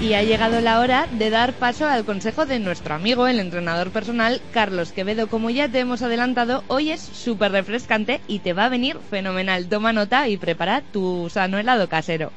Y 0.00 0.14
ha 0.14 0.22
llegado 0.22 0.60
la 0.60 0.78
hora 0.78 1.08
de 1.10 1.28
dar 1.28 1.54
paso 1.54 1.86
al 1.86 2.04
consejo 2.04 2.46
de 2.46 2.60
nuestro 2.60 2.94
amigo, 2.94 3.26
el 3.26 3.40
entrenador 3.40 3.90
personal, 3.90 4.40
Carlos 4.52 4.92
Quevedo. 4.92 5.26
Como 5.26 5.50
ya 5.50 5.68
te 5.68 5.80
hemos 5.80 6.02
adelantado, 6.02 6.62
hoy 6.68 6.92
es 6.92 7.00
súper 7.00 7.50
refrescante 7.50 8.20
y 8.28 8.38
te 8.38 8.52
va 8.52 8.66
a 8.66 8.68
venir 8.68 8.98
fenomenal. 9.10 9.68
Toma 9.68 9.92
nota 9.92 10.28
y 10.28 10.36
prepara 10.36 10.82
tu 10.92 11.28
sano 11.30 11.58
helado 11.58 11.88
casero. 11.88 12.32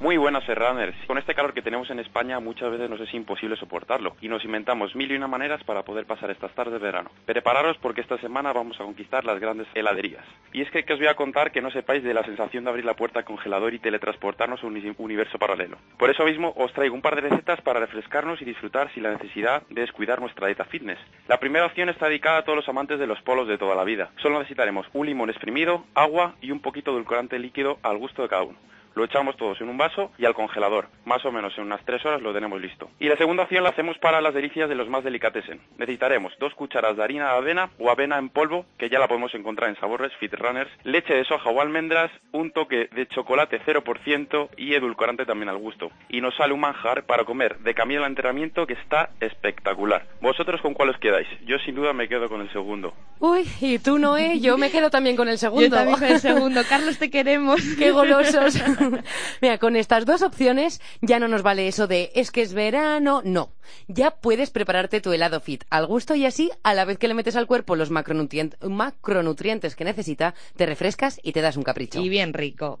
Muy 0.00 0.16
buenas, 0.16 0.44
runners. 0.46 0.96
Con 1.06 1.18
este 1.18 1.34
calor 1.34 1.54
que 1.54 1.62
tenemos 1.62 1.88
en 1.88 2.00
España, 2.00 2.40
muchas 2.40 2.70
veces 2.70 2.90
nos 2.90 3.00
es 3.00 3.14
imposible 3.14 3.56
soportarlo 3.56 4.16
y 4.20 4.28
nos 4.28 4.44
inventamos 4.44 4.94
mil 4.96 5.10
y 5.10 5.14
una 5.14 5.28
maneras 5.28 5.62
para 5.62 5.84
poder 5.84 6.04
pasar 6.04 6.30
estas 6.32 6.52
tardes 6.52 6.74
de 6.74 6.80
verano. 6.80 7.10
Prepararos 7.24 7.78
porque 7.78 8.00
esta 8.00 8.18
semana 8.18 8.52
vamos 8.52 8.78
a 8.80 8.84
conquistar 8.84 9.24
las 9.24 9.38
grandes 9.38 9.68
heladerías. 9.72 10.24
Y 10.52 10.62
es 10.62 10.70
que, 10.70 10.84
os 10.92 10.98
voy 10.98 11.06
a 11.06 11.14
contar 11.14 11.52
que 11.52 11.62
no 11.62 11.70
sepáis 11.70 12.02
de 12.02 12.12
la 12.12 12.24
sensación 12.24 12.64
de 12.64 12.70
abrir 12.70 12.84
la 12.84 12.96
puerta 12.96 13.20
al 13.20 13.24
congelador 13.24 13.72
y 13.72 13.78
teletransportarnos 13.78 14.62
a 14.62 14.66
un 14.66 14.94
universo 14.98 15.38
paralelo. 15.38 15.78
Por 15.96 16.10
eso 16.10 16.24
mismo 16.24 16.52
os 16.56 16.72
traigo 16.72 16.94
un 16.94 17.02
par 17.02 17.14
de 17.14 17.28
recetas 17.28 17.60
para 17.62 17.80
refrescarnos 17.80 18.42
y 18.42 18.44
disfrutar 18.44 18.92
sin 18.92 19.04
la 19.04 19.12
necesidad 19.12 19.62
de 19.70 19.82
descuidar 19.82 20.20
nuestra 20.20 20.48
dieta 20.48 20.64
fitness. 20.64 20.98
La 21.28 21.38
primera 21.38 21.66
opción 21.66 21.88
está 21.88 22.08
dedicada 22.08 22.38
a 22.38 22.44
todos 22.44 22.56
los 22.56 22.68
amantes 22.68 22.98
de 22.98 23.06
los 23.06 23.22
polos 23.22 23.46
de 23.46 23.58
toda 23.58 23.76
la 23.76 23.84
vida. 23.84 24.10
Solo 24.16 24.38
necesitaremos 24.38 24.86
un 24.92 25.06
limón 25.06 25.30
exprimido, 25.30 25.84
agua 25.94 26.34
y 26.40 26.50
un 26.50 26.60
poquito 26.60 26.90
de 26.90 26.96
edulcorante 26.96 27.38
líquido 27.38 27.78
al 27.82 27.96
gusto 27.96 28.22
de 28.22 28.28
cada 28.28 28.42
uno. 28.42 28.58
Lo 28.94 29.04
echamos 29.04 29.36
todos 29.36 29.60
en 29.60 29.68
un 29.68 29.76
vaso 29.76 30.12
y 30.18 30.24
al 30.24 30.34
congelador. 30.34 30.88
Más 31.04 31.24
o 31.24 31.32
menos 31.32 31.56
en 31.58 31.64
unas 31.64 31.84
3 31.84 32.04
horas 32.06 32.22
lo 32.22 32.32
tenemos 32.32 32.60
listo. 32.60 32.90
Y 33.00 33.08
la 33.08 33.16
segunda 33.16 33.44
opción 33.44 33.64
la 33.64 33.70
hacemos 33.70 33.98
para 33.98 34.20
las 34.20 34.34
delicias 34.34 34.68
de 34.68 34.74
los 34.74 34.88
más 34.88 35.04
delicatessen. 35.04 35.60
Necesitaremos 35.78 36.32
dos 36.38 36.54
cucharas 36.54 36.96
de 36.96 37.02
harina 37.02 37.30
de 37.32 37.36
avena 37.38 37.70
o 37.78 37.90
avena 37.90 38.18
en 38.18 38.28
polvo, 38.28 38.66
que 38.78 38.88
ya 38.88 38.98
la 38.98 39.08
podemos 39.08 39.34
encontrar 39.34 39.70
en 39.70 39.76
sabores 39.76 40.12
Fit 40.18 40.34
Runners, 40.34 40.70
leche 40.84 41.14
de 41.14 41.24
soja 41.24 41.50
o 41.50 41.60
almendras, 41.60 42.10
un 42.32 42.50
toque 42.50 42.88
de 42.94 43.06
chocolate 43.06 43.60
0% 43.64 44.48
y 44.56 44.74
edulcorante 44.74 45.26
también 45.26 45.48
al 45.48 45.58
gusto. 45.58 45.90
Y 46.08 46.20
nos 46.20 46.34
sale 46.36 46.52
un 46.52 46.60
manjar 46.60 47.04
para 47.04 47.24
comer 47.24 47.58
de 47.58 47.74
camino 47.74 48.02
al 48.04 48.10
entrenamiento 48.10 48.66
que 48.66 48.74
está 48.74 49.10
espectacular. 49.20 50.06
¿Vosotros 50.20 50.60
con 50.60 50.74
cuál 50.74 50.90
os 50.90 50.98
quedáis? 50.98 51.28
Yo 51.44 51.58
sin 51.58 51.74
duda 51.74 51.92
me 51.92 52.08
quedo 52.08 52.28
con 52.28 52.40
el 52.40 52.52
segundo. 52.52 52.94
Uy, 53.20 53.48
y 53.60 53.78
tú, 53.78 53.98
Noé, 53.98 54.40
yo 54.40 54.58
me 54.58 54.70
quedo 54.70 54.90
también 54.90 55.16
con 55.16 55.28
el 55.28 55.38
segundo. 55.38 55.66
Yo 55.66 55.74
también 55.74 55.98
con 55.98 56.08
el 56.08 56.20
segundo. 56.20 56.62
Carlos, 56.68 56.98
te 56.98 57.10
queremos. 57.10 57.60
Qué 57.78 57.90
golosos. 57.90 58.62
Mira, 59.40 59.58
con 59.58 59.76
estas 59.76 60.04
dos 60.06 60.22
opciones 60.22 60.80
ya 61.00 61.18
no 61.18 61.28
nos 61.28 61.42
vale 61.42 61.68
eso 61.68 61.86
de 61.86 62.10
es 62.14 62.30
que 62.30 62.42
es 62.42 62.52
verano, 62.52 63.22
no. 63.24 63.52
Ya 63.88 64.10
puedes 64.12 64.50
prepararte 64.50 65.00
tu 65.00 65.12
helado 65.12 65.40
fit 65.40 65.64
al 65.70 65.86
gusto 65.86 66.14
y 66.14 66.26
así, 66.26 66.50
a 66.62 66.74
la 66.74 66.84
vez 66.84 66.98
que 66.98 67.08
le 67.08 67.14
metes 67.14 67.36
al 67.36 67.46
cuerpo 67.46 67.76
los 67.76 67.90
macronutrientes 67.90 69.76
que 69.76 69.84
necesita, 69.84 70.34
te 70.56 70.66
refrescas 70.66 71.20
y 71.22 71.32
te 71.32 71.40
das 71.40 71.56
un 71.56 71.62
capricho. 71.62 72.00
Y 72.00 72.08
bien 72.08 72.32
rico. 72.32 72.80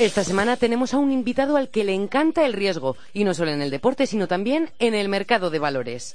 Esta 0.00 0.24
semana 0.24 0.56
tenemos 0.56 0.94
a 0.94 0.96
un 0.96 1.12
invitado 1.12 1.58
al 1.58 1.68
que 1.68 1.84
le 1.84 1.92
encanta 1.92 2.46
el 2.46 2.54
riesgo, 2.54 2.96
y 3.12 3.24
no 3.24 3.34
solo 3.34 3.50
en 3.50 3.60
el 3.60 3.68
deporte, 3.68 4.06
sino 4.06 4.28
también 4.28 4.70
en 4.78 4.94
el 4.94 5.10
mercado 5.10 5.50
de 5.50 5.58
valores. 5.58 6.14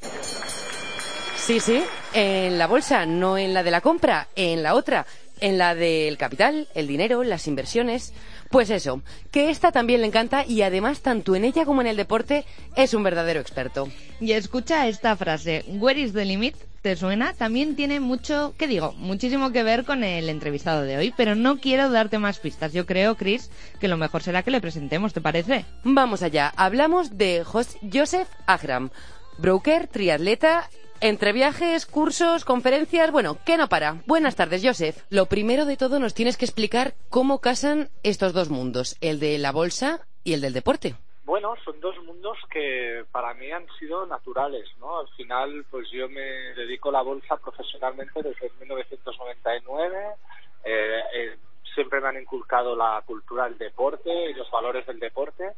Sí, 1.38 1.60
sí, 1.60 1.84
en 2.12 2.58
la 2.58 2.65
bolsa, 2.65 3.06
no 3.06 3.38
en 3.38 3.54
la 3.54 3.62
de 3.62 3.70
la 3.70 3.82
compra, 3.82 4.27
en 4.36 4.63
la 4.63 4.74
otra, 4.74 5.06
en 5.39 5.60
la 5.60 5.75
del 5.75 6.18
capital, 6.18 6.68
el 6.74 6.88
dinero, 6.88 7.24
las 7.24 7.46
inversiones. 7.46 8.12
Pues 8.50 8.72
eso, 8.72 9.04
que 9.30 9.51
esta 9.51 9.72
también 9.72 10.01
le 10.01 10.08
encanta 10.08 10.44
y 10.48 10.63
además 10.63 11.01
tanto 11.01 11.36
en 11.36 11.46
ella 11.46 11.63
como 11.63 11.82
en 11.82 11.88
el 11.88 11.96
deporte 11.96 12.44
es 12.75 12.96
un 12.96 13.04
verdadero 13.04 13.39
experto. 13.39 13.88
Y 14.20 14.32
escucha 14.32 14.88
esta 14.88 15.15
frase, 15.15 15.63
Where 15.68 16.01
is 16.01 16.12
the 16.12 16.25
limit? 16.25 16.56
¿Te 16.86 16.96
suena? 16.96 17.34
También 17.34 17.75
tiene 17.75 18.00
mucho, 18.00 18.54
¿qué 18.60 18.68
digo? 18.68 18.92
Muchísimo 19.00 19.51
que 19.51 19.63
ver 19.63 19.86
con 19.86 20.04
el 20.04 20.30
entrevistado 20.30 20.84
de 20.84 20.98
hoy, 20.98 21.12
pero 21.18 21.34
no 21.34 21.58
quiero 21.58 21.89
darte 21.89 22.20
más 22.20 22.38
pistas. 22.38 22.74
Yo 22.74 22.86
creo, 22.86 23.15
Chris, 23.15 23.50
que 23.80 23.88
lo 23.88 23.98
mejor 23.98 24.22
será 24.22 24.44
que 24.44 24.51
le 24.51 24.62
presentemos, 24.62 25.12
¿te 25.12 25.20
parece? 25.20 25.65
Vamos 25.84 26.22
allá, 26.22 26.54
hablamos 26.56 27.18
de 27.18 27.44
Jos- 27.44 27.75
Joseph 27.92 28.27
Agram, 28.46 28.92
broker, 29.39 29.88
triatleta, 29.88 30.70
entre 31.01 31.34
viajes, 31.34 31.88
cursos, 31.88 32.46
conferencias, 32.46 33.10
bueno, 33.10 33.39
que 33.44 33.58
no 33.58 33.68
para. 33.68 34.04
Buenas 34.06 34.36
tardes, 34.36 34.62
Joseph. 34.63 34.96
Lo 35.10 35.25
primero 35.25 35.65
de 35.65 35.77
todo 35.77 35.98
nos 36.00 36.13
tienes 36.13 36.38
que 36.38 36.46
explicar 36.46 36.94
cómo 37.10 37.39
casan 37.42 37.89
estos 38.04 38.32
dos 38.32 38.51
mundos, 38.51 38.96
el 39.01 39.20
de 39.20 39.39
la 39.39 39.51
bolsa 39.51 40.01
y 40.24 40.34
el 40.34 40.42
del 40.42 40.54
deporte. 40.54 40.94
Bueno, 41.25 41.55
son 41.65 41.79
dos 41.79 41.98
mundos 42.03 42.38
que 42.51 43.03
para 43.12 43.34
mí 43.34 43.51
han 43.51 43.67
sido 43.79 44.05
naturales, 44.05 44.70
¿no? 44.79 45.00
Al 45.00 45.08
final, 45.10 45.65
pues 45.72 45.89
yo 45.89 46.08
me 46.08 46.22
dedico 46.22 46.89
a 46.89 46.94
la 46.94 47.01
bolsa 47.01 47.38
profesionalmente 47.38 48.22
desde 48.22 48.51
1999. 48.60 50.15
Eh, 50.63 51.01
eh, 51.15 51.38
siempre 51.74 52.00
me 52.00 52.10
han 52.10 52.22
inculcado 52.22 52.75
la 52.75 53.01
cultura 53.08 53.46
del 53.46 53.58
deporte 53.58 54.29
y 54.29 54.36
los 54.36 54.50
valores 54.51 54.86
del 54.86 55.00
deporte. 55.00 55.53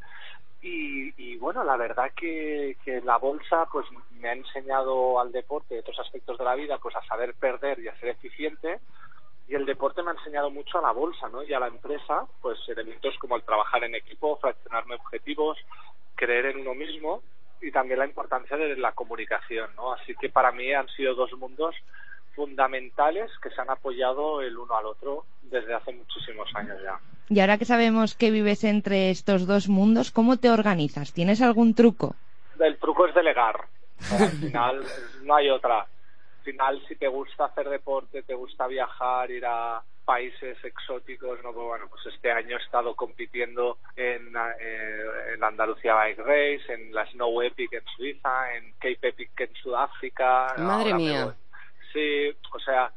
Y, 0.61 1.13
y 1.17 1.35
bueno, 1.37 1.65
la 1.65 1.75
verdad 1.75 2.11
que, 2.15 2.77
la 3.03 3.17
bolsa 3.17 3.67
pues 3.69 3.85
me 4.11 4.29
ha 4.29 4.33
enseñado 4.33 5.19
al 5.19 5.33
deporte 5.33 5.75
y 5.75 5.79
otros 5.79 5.99
aspectos 5.99 6.37
de 6.37 6.45
la 6.45 6.55
vida 6.55 6.77
pues 6.77 6.95
a 6.95 7.05
saber 7.05 7.33
perder 7.35 7.79
y 7.79 7.89
a 7.89 7.99
ser 7.99 8.09
eficiente 8.09 8.79
y 9.47 9.55
el 9.55 9.65
deporte 9.65 10.03
me 10.03 10.11
ha 10.11 10.13
enseñado 10.13 10.49
mucho 10.49 10.77
a 10.77 10.81
la 10.81 10.91
bolsa 10.91 11.29
¿no? 11.29 11.43
y 11.43 11.53
a 11.53 11.59
la 11.59 11.67
empresa 11.67 12.25
pues 12.41 12.59
elementos 12.67 13.17
como 13.19 13.35
el 13.35 13.43
trabajar 13.43 13.83
en 13.83 13.95
equipo, 13.95 14.37
fraccionarme 14.37 14.95
objetivos, 14.95 15.57
creer 16.15 16.47
en 16.47 16.59
uno 16.61 16.75
mismo 16.75 17.21
y 17.61 17.71
también 17.71 17.99
la 17.99 18.05
importancia 18.05 18.57
de 18.57 18.75
la 18.75 18.91
comunicación. 18.91 19.69
¿no? 19.75 19.93
Así 19.93 20.15
que 20.15 20.29
para 20.29 20.51
mí 20.51 20.73
han 20.73 20.87
sido 20.89 21.15
dos 21.15 21.31
mundos 21.33 21.75
fundamentales 22.35 23.31
que 23.41 23.49
se 23.49 23.61
han 23.61 23.69
apoyado 23.69 24.41
el 24.41 24.57
uno 24.57 24.75
al 24.75 24.85
otro 24.85 25.25
desde 25.43 25.73
hace 25.73 25.91
muchísimos 25.93 26.49
años 26.55 26.77
ya. 26.83 26.99
Y 27.29 27.39
ahora 27.39 27.57
que 27.57 27.65
sabemos 27.65 28.15
que 28.15 28.31
vives 28.31 28.63
entre 28.63 29.09
estos 29.09 29.47
dos 29.47 29.67
mundos, 29.67 30.11
¿cómo 30.11 30.37
te 30.37 30.49
organizas? 30.49 31.13
¿Tienes 31.13 31.41
algún 31.41 31.73
truco? 31.73 32.15
El 32.59 32.77
truco 32.77 33.07
es 33.07 33.15
delegar. 33.15 33.65
Al 34.11 34.29
final 34.29 34.83
no 35.23 35.35
hay 35.35 35.49
otra. 35.49 35.87
Al 36.47 36.53
final 36.53 36.81
si 36.87 36.95
te 36.95 37.09
gusta 37.09 37.45
hacer 37.45 37.67
deporte, 37.67 38.23
te 38.23 38.33
gusta 38.33 38.67
viajar, 38.67 39.29
ir 39.29 39.45
a 39.45 39.83
países 40.05 40.57
exóticos, 40.63 41.43
no 41.43 41.51
pues 41.51 41.67
bueno, 41.67 41.87
pues 41.89 42.05
este 42.05 42.31
año 42.31 42.55
he 42.55 42.63
estado 42.63 42.95
compitiendo 42.95 43.79
en, 43.97 44.33
eh, 44.61 45.33
en 45.33 45.43
Andalucía 45.43 45.93
Bike 45.93 46.19
Race, 46.19 46.73
en 46.73 46.93
la 46.93 47.05
Snow 47.11 47.41
Epic 47.41 47.73
en 47.73 47.83
Suiza, 47.97 48.55
en 48.55 48.71
Cape 48.79 49.09
Epic 49.09 49.41
en 49.41 49.53
Sudáfrica. 49.55 50.53
Madre 50.57 50.93
mía. 50.93 51.35
Sí, 51.91 52.33
o 52.53 52.59
sea, 52.59 52.93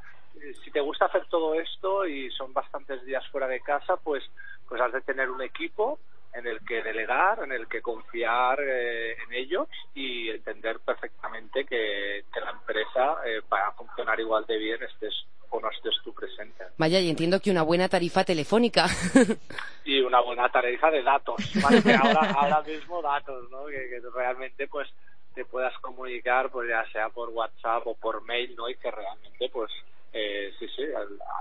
si 0.62 0.70
te 0.70 0.78
gusta 0.78 1.06
hacer 1.06 1.26
todo 1.26 1.54
esto 1.54 2.06
y 2.06 2.30
son 2.30 2.52
bastantes 2.52 3.04
días 3.04 3.26
fuera 3.32 3.48
de 3.48 3.58
casa, 3.60 3.96
pues 3.96 4.22
pues 4.68 4.80
has 4.80 4.92
de 4.92 5.00
tener 5.00 5.28
un 5.28 5.42
equipo 5.42 5.98
en 6.32 6.46
el 6.46 6.60
que 6.64 6.82
delegar, 6.82 7.42
en 7.42 7.52
el 7.52 7.66
que 7.66 7.82
confiar 7.82 8.58
eh, 8.60 9.12
en 9.12 9.32
ellos 9.32 9.68
y 9.94 10.30
entender 10.30 10.78
perfectamente 10.80 11.64
que, 11.64 12.24
que 12.32 12.40
la 12.40 12.50
empresa 12.50 13.16
eh, 13.26 13.42
para 13.48 13.72
funcionar 13.72 14.18
igual 14.20 14.44
de 14.46 14.58
bien 14.58 14.82
estés 14.82 15.14
o 15.50 15.60
no 15.60 15.70
estés 15.70 15.94
tú 16.04 16.14
presente. 16.14 16.64
Vaya, 16.78 17.00
y 17.00 17.10
entiendo 17.10 17.40
que 17.40 17.50
una 17.50 17.62
buena 17.62 17.88
tarifa 17.88 18.24
telefónica. 18.24 18.86
Y 19.82 20.00
una 20.02 20.20
buena 20.20 20.48
tarifa 20.48 20.88
de 20.90 21.02
datos, 21.02 21.36
más 21.56 21.82
que 21.82 21.92
ahora, 21.92 22.30
ahora 22.36 22.62
mismo 22.62 23.02
datos, 23.02 23.50
¿no? 23.50 23.66
Que, 23.66 23.88
que 23.88 24.00
realmente 24.14 24.68
pues 24.68 24.88
te 25.34 25.44
puedas 25.44 25.76
comunicar 25.78 26.50
pues 26.50 26.68
ya 26.68 26.84
sea 26.92 27.08
por 27.08 27.30
WhatsApp 27.30 27.86
o 27.86 27.94
por 27.94 28.22
mail, 28.24 28.54
¿no? 28.56 28.68
Y 28.68 28.76
que 28.76 28.88
realmente 28.88 29.48
pues 29.52 29.70
eh, 30.12 30.52
sí, 30.58 30.66
sí, 30.76 30.82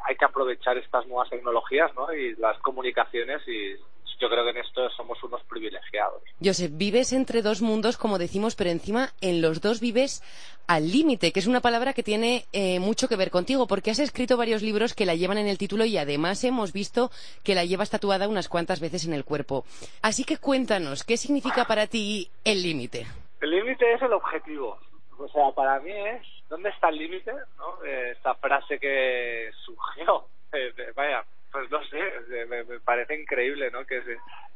hay 0.06 0.16
que 0.16 0.26
aprovechar 0.26 0.78
estas 0.78 1.06
nuevas 1.08 1.30
tecnologías, 1.30 1.94
¿no? 1.96 2.14
Y 2.14 2.36
las 2.36 2.58
comunicaciones 2.60 3.42
y 3.48 3.76
yo 4.20 4.30
creo 4.30 4.44
que 4.44 4.52
en 4.52 4.58
esto 4.58 4.90
somos 4.92 5.22
unos 5.24 5.42
privilegiados. 5.44 6.22
Joseph, 6.44 6.72
vives 6.74 7.14
entre 7.14 7.42
dos 7.42 7.62
mundos, 7.62 7.98
como 7.98 8.18
decimos, 8.18 8.56
pero 8.56 8.70
encima 8.70 9.10
en 9.22 9.42
los 9.42 9.62
dos 9.62 9.80
vives 9.80 10.22
al 10.68 10.92
límite, 10.92 11.32
que 11.32 11.40
es 11.40 11.48
una 11.48 11.62
palabra 11.62 11.94
que 11.94 12.04
tiene 12.04 12.46
eh, 12.54 12.80
mucho 12.80 13.08
que 13.08 13.16
ver 13.16 13.32
contigo, 13.32 13.66
porque 13.68 13.92
has 13.92 14.00
escrito 14.00 14.38
varios 14.38 14.62
libros 14.62 14.94
que 14.94 15.06
la 15.06 15.16
llevan 15.16 15.38
en 15.38 15.48
el 15.48 15.58
título 15.58 15.86
y 15.86 15.98
además 15.98 16.44
hemos 16.44 16.74
visto 16.74 17.10
que 17.44 17.56
la 17.56 17.66
llevas 17.66 17.90
tatuada 17.90 18.28
unas 18.28 18.50
cuantas 18.50 18.80
veces 18.80 19.06
en 19.08 19.14
el 19.14 19.26
cuerpo. 19.26 19.64
Así 20.02 20.24
que 20.24 20.38
cuéntanos, 20.38 21.04
¿qué 21.04 21.18
significa 21.18 21.66
para 21.66 21.88
ti 21.88 22.30
el 22.44 22.62
límite? 22.62 23.08
El 23.42 23.52
límite 23.52 23.94
es 23.94 24.02
el 24.02 24.14
objetivo. 24.14 24.78
O 25.18 25.28
sea, 25.30 25.52
para 25.52 25.80
mí 25.80 25.92
es 25.92 26.22
¿dónde 26.50 26.70
está 26.70 26.90
el 26.90 26.98
límite? 26.98 27.32
¿no? 27.58 27.86
Eh, 27.86 28.12
esta 28.12 28.36
frase 28.36 28.80
que 28.80 29.50
surgió. 29.66 30.26
eh, 30.54 30.74
vaya, 30.96 31.24
pues 31.52 31.70
no 31.72 31.84
sé, 31.86 32.46
me, 32.48 32.64
me 32.64 32.80
parece 32.80 33.20
increíble, 33.20 33.72
¿no? 33.72 33.86
Que, 33.86 34.02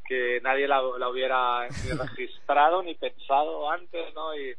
que 0.06 0.39
nadie 0.41 0.67
la, 0.67 0.82
la 0.97 1.10
hubiera 1.10 1.67
registrado 1.67 2.84
ni 2.84 2.95
pensado 2.95 3.69
antes, 3.69 4.13
¿no? 4.13 4.36
Y, 4.36 4.56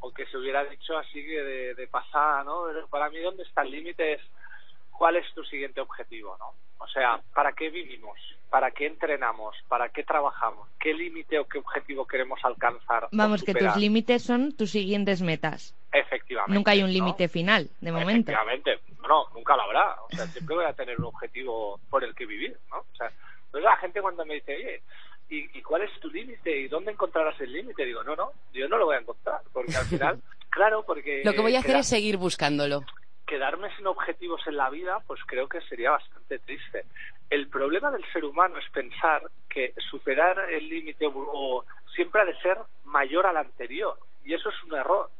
o 0.00 0.12
que 0.12 0.26
se 0.26 0.36
hubiera 0.36 0.64
dicho 0.64 0.96
así 0.98 1.22
de, 1.22 1.74
de 1.74 1.86
pasada, 1.88 2.44
¿no? 2.44 2.64
Pero 2.66 2.86
para 2.88 3.08
mí, 3.10 3.20
¿dónde 3.20 3.42
está 3.42 3.62
el 3.62 3.70
límite? 3.70 4.20
Cuál 4.96 5.16
es 5.16 5.26
tu 5.34 5.44
siguiente 5.44 5.80
objetivo, 5.80 6.36
¿no? 6.38 6.52
O 6.78 6.88
sea, 6.88 7.20
¿para 7.34 7.52
qué 7.52 7.70
vivimos? 7.70 8.18
¿Para 8.50 8.70
qué 8.70 8.86
entrenamos? 8.86 9.56
¿Para 9.68 9.88
qué 9.88 10.04
trabajamos? 10.04 10.68
¿Qué 10.78 10.94
límite 10.94 11.38
o 11.38 11.46
qué 11.48 11.58
objetivo 11.58 12.06
queremos 12.06 12.38
alcanzar? 12.44 13.08
Vamos, 13.10 13.42
que 13.42 13.54
tus 13.54 13.76
límites 13.76 14.22
son 14.22 14.52
tus 14.52 14.70
siguientes 14.70 15.22
metas. 15.22 15.74
Efectivamente. 15.92 16.54
Nunca 16.54 16.70
hay 16.72 16.82
un 16.82 16.88
¿no? 16.88 16.92
límite 16.92 17.28
final, 17.28 17.68
de 17.80 17.90
momento. 17.92 18.30
Efectivamente. 18.30 18.78
No, 19.08 19.26
nunca 19.34 19.56
lo 19.56 19.62
habrá. 19.62 19.96
O 20.02 20.08
sea, 20.10 20.26
siempre 20.26 20.56
voy 20.56 20.64
a 20.66 20.72
tener 20.72 20.98
un 20.98 21.06
objetivo 21.06 21.80
por 21.90 22.04
el 22.04 22.14
que 22.14 22.26
vivir, 22.26 22.56
¿no? 22.70 22.78
O 22.78 22.96
sea, 22.96 23.08
entonces 23.46 23.64
la 23.64 23.76
gente 23.78 24.00
cuando 24.00 24.24
me 24.26 24.34
dice, 24.34 24.54
oye, 24.54 24.82
¿y, 25.30 25.58
y 25.58 25.62
cuál 25.62 25.82
es 25.82 26.00
tu 26.00 26.08
límite? 26.10 26.56
¿Y 26.60 26.68
dónde 26.68 26.92
encontrarás 26.92 27.40
el 27.40 27.52
límite? 27.52 27.84
Digo, 27.84 28.04
no, 28.04 28.14
no, 28.14 28.30
yo 28.52 28.68
no 28.68 28.76
lo 28.76 28.86
voy 28.86 28.96
a 28.96 29.00
encontrar. 29.00 29.40
Porque 29.52 29.76
al 29.76 29.84
final, 29.86 30.20
claro, 30.50 30.84
porque... 30.86 31.22
Lo 31.24 31.32
que 31.32 31.40
voy 31.40 31.56
a 31.56 31.58
hacer 31.60 31.72
queda- 31.72 31.80
es 31.80 31.88
seguir 31.88 32.18
buscándolo. 32.18 32.84
Quedarme 33.26 33.74
sin 33.76 33.86
objetivos 33.86 34.40
en 34.46 34.56
la 34.56 34.70
vida, 34.70 34.98
pues 35.06 35.20
creo 35.26 35.48
que 35.48 35.60
sería 35.62 35.90
bastante 35.92 36.38
triste. 36.40 36.84
El 37.30 37.48
problema 37.48 37.90
del 37.90 38.04
ser 38.12 38.24
humano 38.24 38.58
es 38.58 38.70
pensar 38.70 39.22
que 39.48 39.72
superar 39.90 40.50
el 40.50 40.68
límite 40.68 41.06
o 41.12 41.64
siempre 41.94 42.20
ha 42.20 42.24
de 42.24 42.36
ser 42.40 42.58
mayor 42.84 43.26
al 43.26 43.36
anterior. 43.38 43.96
Y 44.24 44.34
eso 44.34 44.48
es 44.50 44.62
un 44.64 44.74
error. 44.74 45.10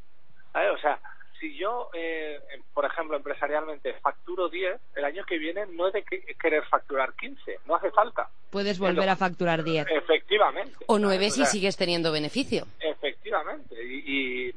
O 0.55 0.79
sea, 0.79 0.99
si 1.41 1.57
yo, 1.57 1.91
eh, 1.95 2.39
por 2.73 2.85
ejemplo, 2.85 3.17
empresarialmente 3.17 3.93
facturo 3.95 4.49
10, 4.49 4.81
el 4.95 5.05
año 5.05 5.25
que 5.25 5.39
viene 5.39 5.67
no 5.67 5.89
he 5.89 5.93
de 5.93 6.03
que- 6.05 6.23
querer 6.41 6.65
facturar 6.67 7.15
15. 7.15 7.59
No 7.67 7.75
hace 7.75 7.91
falta. 7.91 8.29
Puedes 8.51 8.79
volver 8.79 9.09
a 9.09 9.17
facturar 9.17 9.65
10. 9.65 9.87
Efectivamente. 9.91 10.73
O 10.87 10.99
nueve 10.99 11.31
¿sabes? 11.31 11.33
O 11.33 11.35
si 11.37 11.41
sea, 11.43 11.47
sigues 11.51 11.77
teniendo 11.77 12.13
beneficio. 12.13 12.67
Efectivamente. 12.81 13.75
Y, 13.83 14.49
y 14.49 14.55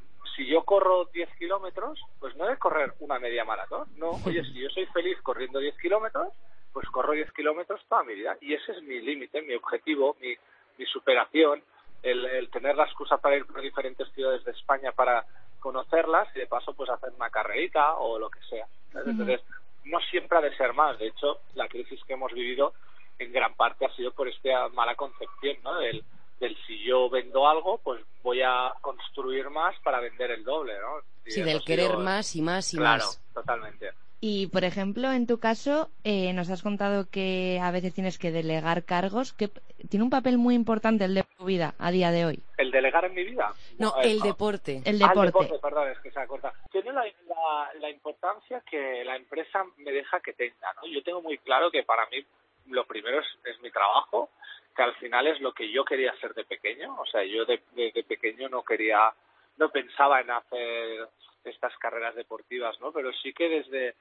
corro 0.67 1.06
10 1.13 1.30
kilómetros, 1.39 1.97
pues 2.19 2.36
no 2.36 2.45
de 2.45 2.58
correr 2.58 2.93
una 2.99 3.17
media 3.19 3.45
maratón. 3.45 3.88
No, 3.95 4.12
oye, 4.25 4.43
si 4.43 4.60
yo 4.60 4.69
soy 4.69 4.86
feliz 4.88 5.17
corriendo 5.21 5.60
10 5.60 5.77
kilómetros, 5.77 6.34
pues 6.73 6.86
corro 6.89 7.13
10 7.13 7.32
kilómetros 7.32 7.80
toda 7.88 8.03
mi 8.03 8.15
vida. 8.15 8.38
Y 8.41 8.53
ese 8.53 8.73
es 8.73 8.84
mi 8.84 8.99
límite, 8.99 9.41
mi 9.41 9.56
objetivo, 9.56 10.17
mi, 10.19 10.36
mi 10.77 10.86
superación, 10.86 11.63
el, 12.03 12.25
el 12.25 12.49
tener 12.49 12.75
la 12.75 12.84
excusa 12.84 13.17
para 13.17 13.38
ir 13.38 13.45
por 13.45 13.62
diferentes 13.62 14.12
ciudades 14.12 14.43
de 14.43 14.51
España 14.51 14.91
para 14.91 15.25
conocerlas 15.62 16.27
y 16.36 16.39
de 16.39 16.47
paso 16.47 16.73
pues 16.73 16.89
hacer 16.89 17.13
una 17.15 17.30
carrerita 17.30 17.93
o 17.95 18.19
lo 18.19 18.30
que 18.30 18.41
sea. 18.49 18.67
Entonces, 18.93 19.41
no 19.86 20.01
siempre 20.12 20.38
ha 20.38 20.41
de 20.41 20.56
ser 20.58 20.73
más. 20.73 20.99
De 20.99 21.08
hecho, 21.08 21.39
la 21.56 21.69
crisis 21.69 22.03
que 22.03 22.13
hemos 22.13 22.34
vivido 22.34 22.73
en 23.19 23.32
gran 23.32 23.53
parte 23.56 23.86
ha 23.86 23.95
sido 23.95 24.12
por 24.12 24.27
esta 24.27 24.67
mala 24.69 24.95
concepción, 24.95 25.56
¿no? 25.63 25.75
Del, 25.80 26.03
del 26.41 26.58
si 26.67 26.84
yo 26.84 27.10
vendo 27.10 27.47
algo, 27.47 27.77
pues 27.77 28.01
voy 28.28 28.42
a 28.42 28.74
construir 28.82 29.50
más 29.50 29.74
para 29.86 30.02
vender 30.02 30.32
el 30.32 30.44
doble, 30.44 30.74
¿no? 30.82 31.00
Y 31.26 31.32
Sí, 31.32 31.42
del 31.44 31.63
querer 31.63 31.92
sido- 31.92 32.00
más 32.00 32.36
y 32.36 32.42
más 32.42 32.74
y 32.74 32.78
claro, 32.78 33.06
más. 33.06 33.22
totalmente. 33.34 33.92
Y, 34.20 34.48
por 34.48 34.63
ejemplo, 34.63 35.12
en 35.13 35.28
tu 35.28 35.40
caso, 35.40 35.90
eh, 36.04 36.34
nos 36.34 36.50
has 36.50 36.62
contado 36.63 37.08
que 37.10 37.60
a 37.62 37.70
veces 37.72 37.94
tienes 37.94 38.18
que 38.18 38.32
delegar 38.32 38.84
cargos. 38.84 39.32
que 39.34 39.50
Tiene 39.90 40.04
un 40.04 40.10
papel 40.10 40.38
muy 40.40 40.56
importante 40.56 41.06
el 41.06 41.13
de 41.13 41.24
tu 41.38 41.46
vida 41.46 41.76
a 41.78 41.92
día 41.92 42.10
de 42.12 42.26
hoy. 42.26 42.44
¿El 42.58 42.72
delegar 42.72 43.06
en 43.06 43.13
mi 43.13 43.24
vida? 43.24 43.54
No, 43.78 43.90
Eh, 44.02 44.12
el 44.12 44.20
deporte. 44.22 44.82
El 44.86 45.02
Ah, 45.04 45.10
deporte. 45.10 45.60
perdón, 45.62 45.90
es 45.92 46.00
que 46.00 46.10
se 46.12 46.20
acorta. 46.20 46.52
Tiene 46.72 46.92
la, 46.92 47.04
la, 47.06 47.70
la 47.80 47.90
importancia 47.92 48.62
que 48.70 49.04
la 49.06 49.16
empresa 49.16 49.63
me 49.78 49.92
deja 49.92 50.20
que 50.20 50.34
tenga, 50.34 50.74
¿no? 50.82 50.88
Yo 50.88 51.02
tengo 51.04 51.22
muy 51.22 51.38
claro 51.38 51.70
que 51.72 51.84
para 51.84 52.06
mí 52.08 52.26
lo 52.70 52.86
primero 52.88 53.20
es, 53.22 53.28
es 53.46 53.62
mi 53.62 53.70
trabajo, 53.72 54.30
que 54.78 54.84
al 54.84 54.96
final 54.96 55.26
es 55.28 55.42
lo 55.42 55.54
que 55.54 55.72
yo 55.72 55.84
quería 55.84 56.16
ser 56.18 56.36
de 56.36 56.46
pequeño. 56.46 56.96
O 57.02 57.06
sea, 57.08 57.24
yo 57.24 57.46
de, 57.46 57.62
de- 57.74 58.06
pequeño 58.08 58.48
no 58.48 58.63
quería, 58.63 59.12
no 59.58 59.70
pensaba 59.72 60.22
en 60.22 60.30
hacer 60.30 61.10
estas 61.44 61.76
carreras 61.80 62.13
deportivas, 62.16 62.80
¿no? 62.80 62.92
Pero 62.94 63.12
sí 63.13 63.34
que 63.34 63.50
desde 63.50 63.96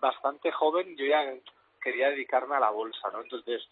bastante 0.00 0.50
joven 0.52 0.96
yo 0.96 1.04
ya 1.04 1.34
quería 1.82 2.08
dedicarme 2.08 2.56
a 2.56 2.60
la 2.60 2.70
bolsa, 2.70 3.10
¿no? 3.12 3.20
Entonces, 3.20 3.62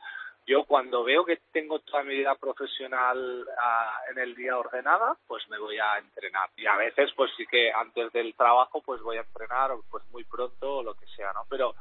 yo 0.47 0.65
cuando 0.65 1.03
veo 1.03 1.25
que 1.25 1.39
tengo 1.51 1.79
toda 1.79 2.03
mi 2.03 2.15
vida 2.17 2.35
profesional 2.35 3.47
ah, 3.63 3.99
en 4.11 4.19
el 4.19 4.35
día 4.35 4.59
ordenada, 4.59 5.17
pues 5.27 5.49
me 5.49 5.59
voy 5.59 5.79
a 5.79 5.97
entrenar. 5.97 6.51
Y 6.59 6.67
a 6.67 6.77
veces, 6.77 7.11
pues 7.17 7.31
sí 7.39 7.47
que 7.47 7.73
antes 7.73 8.13
del 8.13 8.35
trabajo, 8.35 8.83
pues 8.83 9.01
voy 9.01 9.17
a 9.17 9.23
entrenar, 9.23 9.71
pues 9.91 10.05
muy 10.11 10.25
pronto 10.25 10.79
o 10.79 10.83
lo 10.83 10.95
que 10.95 11.07
sea, 11.17 11.33
¿no? 11.33 11.47
Pero, 11.49 11.75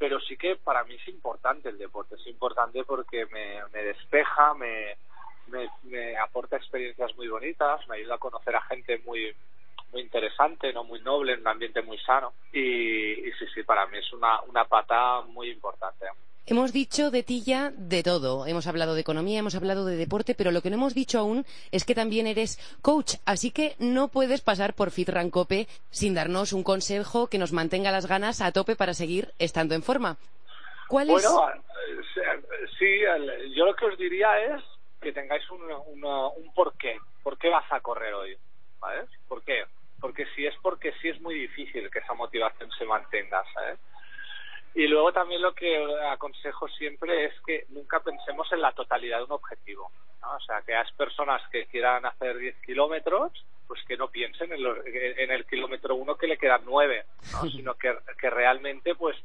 pero 0.00 0.18
sí 0.18 0.38
que 0.38 0.56
para 0.56 0.82
mí 0.84 0.94
es 0.94 1.08
importante 1.08 1.68
el 1.68 1.76
deporte, 1.76 2.14
es 2.14 2.26
importante 2.26 2.84
porque 2.84 3.26
me, 3.26 3.82
despeja, 3.82 4.54
me, 4.54 4.96
me, 5.48 5.68
me 5.82 6.16
aporta 6.16 6.56
experiencias 6.56 7.14
muy 7.16 7.28
bonitas, 7.28 7.86
me 7.86 7.96
ayuda 7.96 8.14
a 8.14 8.18
conocer 8.18 8.56
a 8.56 8.62
gente 8.62 8.98
muy 9.04 9.36
muy 9.92 10.02
interesante, 10.02 10.72
no 10.72 10.84
muy 10.84 11.00
noble, 11.00 11.34
en 11.34 11.40
un 11.40 11.48
ambiente 11.48 11.82
muy 11.82 11.98
sano. 11.98 12.32
Y, 12.52 13.28
y 13.28 13.32
sí, 13.32 13.44
sí, 13.52 13.62
para 13.62 13.86
mí 13.88 13.98
es 13.98 14.12
una, 14.12 14.40
una 14.42 14.64
pata 14.64 15.20
muy 15.22 15.50
importante. 15.50 16.06
Hemos 16.50 16.72
dicho 16.72 17.12
de 17.12 17.22
ti 17.22 17.42
ya 17.44 17.70
de 17.76 18.02
todo. 18.02 18.44
Hemos 18.44 18.66
hablado 18.66 18.94
de 18.96 19.00
economía, 19.02 19.38
hemos 19.38 19.54
hablado 19.54 19.86
de 19.86 19.94
deporte, 19.94 20.34
pero 20.34 20.50
lo 20.50 20.62
que 20.62 20.68
no 20.70 20.74
hemos 20.76 20.94
dicho 20.94 21.20
aún 21.20 21.46
es 21.70 21.84
que 21.84 21.94
también 21.94 22.26
eres 22.26 22.58
coach. 22.82 23.14
Así 23.24 23.52
que 23.52 23.76
no 23.78 24.08
puedes 24.08 24.40
pasar 24.40 24.74
por 24.74 24.90
FitRan 24.90 25.30
Cope 25.30 25.68
sin 25.90 26.12
darnos 26.12 26.52
un 26.52 26.64
consejo 26.64 27.28
que 27.28 27.38
nos 27.38 27.52
mantenga 27.52 27.92
las 27.92 28.06
ganas 28.06 28.40
a 28.40 28.50
tope 28.50 28.74
para 28.74 28.94
seguir 28.94 29.32
estando 29.38 29.76
en 29.76 29.84
forma. 29.84 30.16
¿Cuál? 30.88 31.06
Bueno, 31.06 31.48
eh, 31.52 32.66
sí, 32.80 32.98
yo 33.54 33.64
lo 33.64 33.76
que 33.76 33.84
os 33.86 33.96
diría 33.96 34.36
es 34.56 34.62
que 35.00 35.12
tengáis 35.12 35.48
un, 35.52 35.62
una- 35.62 36.26
un 36.30 36.52
porqué. 36.52 36.98
¿Por 37.22 37.38
qué 37.38 37.48
vas 37.48 37.70
a 37.70 37.78
correr 37.80 38.12
hoy? 38.12 38.36
¿Sabes? 38.80 39.08
¿Por 39.28 39.44
qué? 39.44 39.66
Porque 40.00 40.26
si 40.34 40.46
es 40.46 40.54
porque 40.62 40.92
sí 41.00 41.10
es 41.10 41.20
muy 41.20 41.36
difícil 41.36 41.88
que 41.92 42.00
esa 42.00 42.14
motivación 42.14 42.68
se 42.76 42.84
mantenga, 42.86 43.44
¿sabes? 43.54 43.78
Y 44.74 44.86
luego 44.86 45.12
también 45.12 45.42
lo 45.42 45.52
que 45.54 45.84
aconsejo 46.10 46.68
siempre 46.68 47.24
es 47.26 47.34
que 47.46 47.66
nunca 47.70 48.00
pensemos 48.00 48.50
en 48.52 48.60
la 48.60 48.72
totalidad 48.72 49.18
de 49.18 49.24
un 49.24 49.32
objetivo. 49.32 49.90
¿no? 50.22 50.36
O 50.36 50.40
sea, 50.40 50.62
que 50.62 50.72
las 50.72 50.90
personas 50.92 51.42
que 51.50 51.66
quieran 51.66 52.06
hacer 52.06 52.36
10 52.38 52.56
kilómetros, 52.64 53.32
pues 53.66 53.82
que 53.86 53.96
no 53.96 54.08
piensen 54.08 54.52
en, 54.52 54.62
los- 54.62 54.78
en 54.86 55.30
el 55.30 55.44
kilómetro 55.46 55.94
uno 55.96 56.16
que 56.16 56.26
le 56.28 56.38
quedan 56.38 56.62
9, 56.64 57.04
¿no? 57.32 57.40
sino 57.50 57.74
que, 57.74 57.96
que 58.20 58.30
realmente 58.30 58.94
pues 58.94 59.16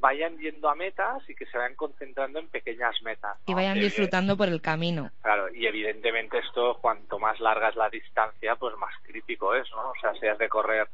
vayan 0.00 0.38
yendo 0.38 0.68
a 0.68 0.74
metas 0.76 1.28
y 1.28 1.34
que 1.34 1.44
se 1.46 1.58
vayan 1.58 1.74
concentrando 1.74 2.38
en 2.38 2.48
pequeñas 2.48 2.94
metas. 3.02 3.36
Y 3.46 3.54
vayan 3.54 3.80
disfrutando 3.80 4.36
por 4.36 4.46
el 4.48 4.60
camino. 4.62 5.10
Claro, 5.22 5.52
y 5.52 5.66
evidentemente 5.66 6.38
esto, 6.38 6.78
cuanto 6.80 7.18
más 7.18 7.38
larga 7.40 7.68
es 7.70 7.76
la 7.76 7.90
distancia, 7.90 8.54
pues 8.56 8.76
más 8.78 8.94
crítico 9.02 9.54
es, 9.56 9.68
¿no? 9.72 9.90
O 9.90 9.94
sea, 10.00 10.14
si 10.14 10.26
has 10.28 10.38
de 10.38 10.48
correr 10.48 10.86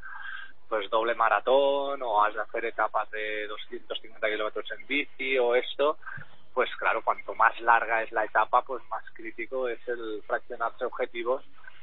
pues 0.68 0.90
doble 0.90 1.14
maratón 1.14 2.02
o 2.02 2.24
has 2.24 2.34
de 2.34 2.40
hacer 2.40 2.64
etapas 2.64 3.10
de 3.10 3.46
250 3.46 4.28
kilómetros 4.28 4.70
en 4.72 4.86
bici 4.86 5.38
o 5.38 5.54
esto, 5.54 5.98
pues 6.52 6.70
claro, 6.76 7.02
cuanto 7.02 7.34
más 7.34 7.58
larga 7.60 8.02
es 8.02 8.12
la 8.12 8.24
etapa, 8.24 8.62
pues 8.62 8.82
más 8.88 9.04
crítico 9.12 9.68
es 9.68 9.80
el 9.88 10.22
fraccionarse 10.26 10.84
objetivos 10.84 11.42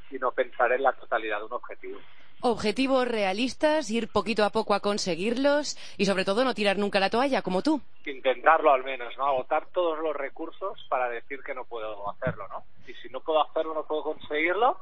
y 0.10 0.18
no 0.18 0.32
pensar 0.32 0.72
en 0.72 0.84
la 0.84 0.94
totalidad 0.94 1.40
de 1.40 1.46
un 1.46 1.54
objetivo. 1.54 2.00
Objetivos 2.44 3.08
realistas, 3.08 3.92
ir 3.92 4.08
poquito 4.12 4.44
a 4.44 4.50
poco 4.50 4.74
a 4.74 4.80
conseguirlos 4.80 5.78
y 5.98 6.06
sobre 6.06 6.26
todo 6.26 6.44
no 6.44 6.56
tirar 6.56 6.78
nunca 6.78 7.00
la 7.00 7.12
toalla, 7.12 7.44
como 7.44 7.62
tú. 7.62 7.82
Intentarlo 8.04 8.74
al 8.74 8.84
menos, 8.84 9.16
¿no? 9.16 9.28
Agotar 9.28 9.68
todos 9.68 10.00
los 10.00 10.16
recursos 10.16 10.84
para 10.90 11.08
decir 11.08 11.44
que 11.44 11.54
no 11.54 11.66
puedo 11.66 12.10
hacerlo, 12.10 12.48
¿no? 12.48 12.64
Y 12.88 12.96
si 12.96 13.10
no 13.10 13.20
puedo 13.20 13.48
hacerlo, 13.48 13.76
no 13.76 13.84
puedo 13.84 14.02
conseguirlo, 14.02 14.80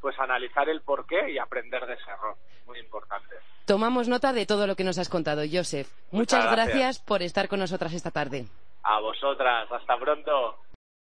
pues 0.00 0.18
analizar 0.18 0.68
el 0.68 0.82
porqué 0.82 1.30
y 1.32 1.38
aprender 1.38 1.86
de 1.86 1.94
ese 1.94 2.10
error. 2.10 2.36
Muy 2.66 2.78
importante. 2.78 3.34
Tomamos 3.64 4.08
nota 4.08 4.32
de 4.32 4.46
todo 4.46 4.66
lo 4.66 4.76
que 4.76 4.84
nos 4.84 4.98
has 4.98 5.08
contado, 5.08 5.42
Joseph. 5.50 5.88
Muchas, 6.10 6.40
Muchas 6.40 6.52
gracias. 6.52 6.76
gracias. 6.78 6.98
por 7.00 7.22
estar 7.22 7.48
con 7.48 7.58
nosotras 7.60 7.92
esta 7.92 8.10
tarde. 8.10 8.46
A 8.82 9.00
vosotras, 9.00 9.70
hasta 9.70 9.98
pronto. 9.98 10.56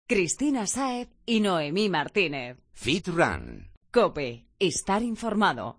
Cristina 0.08 0.68
Saez 0.68 1.10
y 1.26 1.40
Noemí 1.40 1.90
Martínez. 1.90 2.58
Fit 2.74 3.08
Run. 3.08 3.70
Cope, 3.92 4.46
estar 4.60 5.02
informado. 5.02 5.78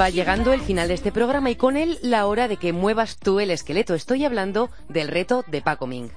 Va 0.00 0.10
llegando 0.10 0.52
el 0.52 0.60
final 0.60 0.88
de 0.88 0.94
este 0.94 1.12
programa 1.12 1.50
y 1.50 1.54
con 1.54 1.76
él 1.76 1.98
la 2.02 2.26
hora 2.26 2.48
de 2.48 2.56
que 2.56 2.72
muevas 2.72 3.16
tú 3.16 3.38
el 3.38 3.52
esqueleto. 3.52 3.94
Estoy 3.94 4.24
hablando 4.24 4.68
del 4.88 5.06
reto 5.06 5.44
de 5.46 5.62
Paco 5.62 5.86
Ming. 5.86 6.10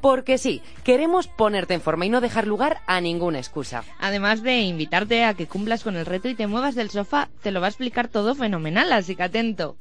Porque 0.00 0.38
sí, 0.38 0.60
queremos 0.82 1.28
ponerte 1.28 1.74
en 1.74 1.82
forma 1.82 2.06
y 2.06 2.08
no 2.08 2.20
dejar 2.20 2.48
lugar 2.48 2.78
a 2.88 3.00
ninguna 3.00 3.38
excusa. 3.38 3.84
Además 4.00 4.42
de 4.42 4.62
invitarte 4.62 5.24
a 5.24 5.34
que 5.34 5.46
cumplas 5.46 5.84
con 5.84 5.96
el 5.96 6.06
reto 6.06 6.28
y 6.28 6.34
te 6.34 6.48
muevas 6.48 6.74
del 6.74 6.90
sofá, 6.90 7.28
te 7.42 7.52
lo 7.52 7.60
va 7.60 7.66
a 7.66 7.70
explicar 7.70 8.08
todo 8.08 8.34
fenomenal, 8.34 8.92
así 8.92 9.14
que 9.14 9.22
atento. 9.22 9.76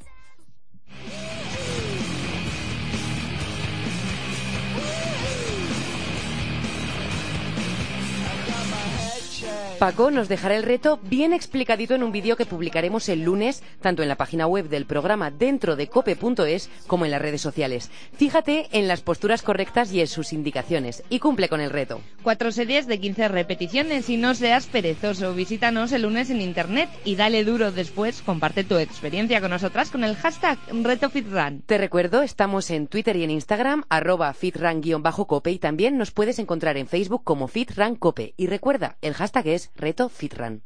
Paco 9.80 10.12
nos 10.12 10.28
dejará 10.28 10.58
el 10.58 10.63
reto 10.63 11.00
bien 11.04 11.32
explicadito 11.32 11.96
en 11.96 12.04
un 12.04 12.12
vídeo 12.12 12.36
que 12.36 12.46
publicaremos 12.46 13.08
el 13.08 13.24
lunes, 13.24 13.63
tanto 13.80 14.04
en 14.04 14.10
la 14.10 14.18
página 14.18 14.46
web 14.46 14.68
del 14.68 14.86
programa 14.86 15.32
dentro 15.32 15.78
de 15.78 15.88
cope.es 15.88 16.70
como 16.86 17.06
en 17.06 17.12
las 17.12 17.22
redes 17.22 17.39
sociales. 17.39 17.89
Fíjate 18.12 18.68
en 18.74 18.89
las 18.89 19.00
posturas 19.00 19.42
correctas 19.42 19.94
y 19.94 20.02
en 20.02 20.08
sus 20.08 20.34
indicaciones 20.34 21.04
y 21.10 21.20
cumple 21.20 21.48
con 21.48 21.62
el 21.62 21.70
reto. 21.70 22.02
Cuatro 22.24 22.52
series 22.52 22.88
de 22.88 23.00
15 23.00 23.30
repeticiones 23.30 24.10
y 24.10 24.18
no 24.18 24.36
seas 24.36 24.68
perezoso. 24.68 25.34
Visítanos 25.34 25.94
el 25.94 26.02
lunes 26.02 26.30
en 26.30 26.42
internet 26.42 26.89
y 27.06 27.15
dale 27.15 27.46
duro 27.46 27.72
después. 27.72 28.22
Comparte 28.22 28.65
tu 28.65 28.78
experiencia 28.78 29.39
con 29.39 29.52
nosotras 29.52 29.92
con 29.92 30.04
el 30.04 30.18
hashtag 30.18 30.60
RetoFitRun. 30.74 31.62
Te 31.65 31.78
recuerdo, 31.78 32.22
estamos 32.22 32.70
en 32.70 32.88
Twitter 32.88 33.15
y 33.15 33.24
en 33.24 33.32
Instagram, 33.32 33.86
arroba 33.88 34.34
fitran-cope 34.34 35.52
y 35.52 35.60
también 35.60 35.98
nos 35.98 36.12
puedes 36.12 36.38
encontrar 36.38 36.76
en 36.76 36.88
Facebook 36.88 37.24
como 37.24 37.48
fitrancope. 37.48 38.34
Y 38.36 38.48
recuerda, 38.48 38.98
el 39.02 39.13
hashtag 39.13 39.48
es 39.48 39.69
reto 39.76 40.10
fitran. 40.10 40.64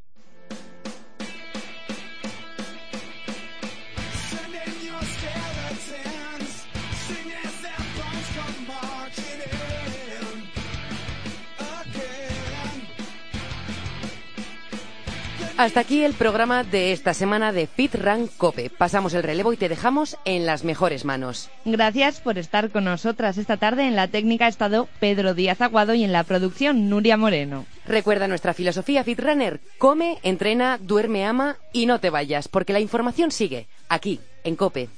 Hasta 15.56 15.82
aquí 15.82 16.04
el 16.04 16.16
programa 16.16 16.64
de 16.64 16.94
esta 16.94 17.14
semana 17.14 17.52
de 17.52 17.68
Fit 17.68 17.94
Run 17.94 18.28
Cope. 18.38 18.72
Pasamos 18.72 19.14
el 19.14 19.22
relevo 19.22 19.54
y 19.54 19.58
te 19.58 19.70
dejamos 19.70 20.18
en 20.26 20.48
las 20.48 20.64
mejores 20.64 21.06
manos. 21.06 21.52
Gracias 21.64 22.20
por 22.22 22.40
estar 22.40 22.72
con 22.72 22.86
nosotras 22.86 23.38
esta 23.38 23.58
tarde. 23.58 23.88
En 23.88 23.96
la 23.96 24.08
técnica 24.08 24.46
ha 24.46 24.50
estado 24.50 24.90
Pedro 25.00 25.36
Díaz 25.36 25.62
Aguado 25.62 25.94
y 25.94 26.04
en 26.04 26.12
la 26.12 26.24
producción 26.24 26.90
Nuria 26.90 27.18
Moreno. 27.18 27.68
Recuerda 27.86 28.28
nuestra 28.28 28.56
filosofía 28.56 29.04
Fit 29.04 29.20
Runner. 29.20 29.60
Come, 29.78 30.18
entrena, 30.24 30.80
duerme, 30.82 31.24
ama 31.24 31.58
y 31.72 31.86
no 31.86 32.00
te 32.00 32.10
vayas, 32.10 32.48
porque 32.48 32.74
la 32.74 32.80
información 32.80 33.30
sigue 33.30 33.68
aquí, 33.90 34.22
en 34.44 34.56
Cope. 34.56 34.90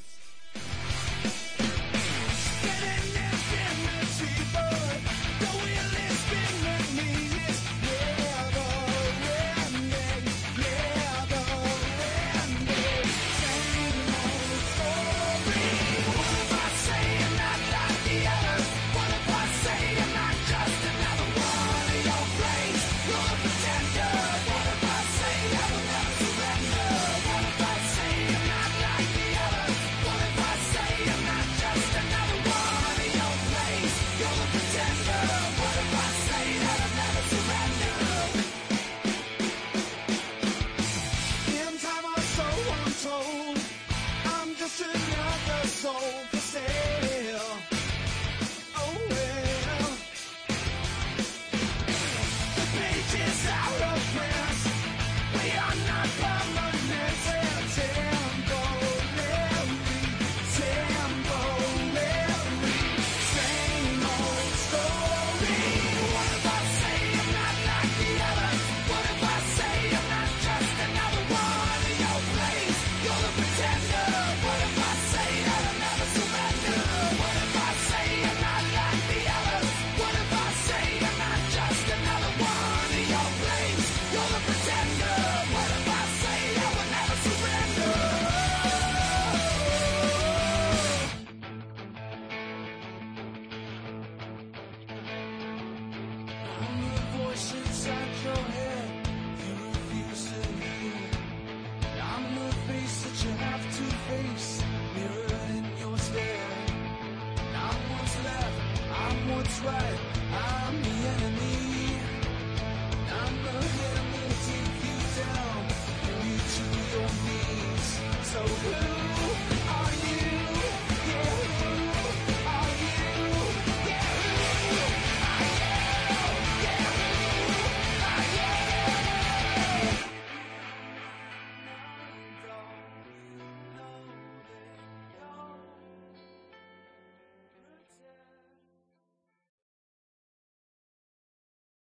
your 98.35 98.43
head. 98.43 98.64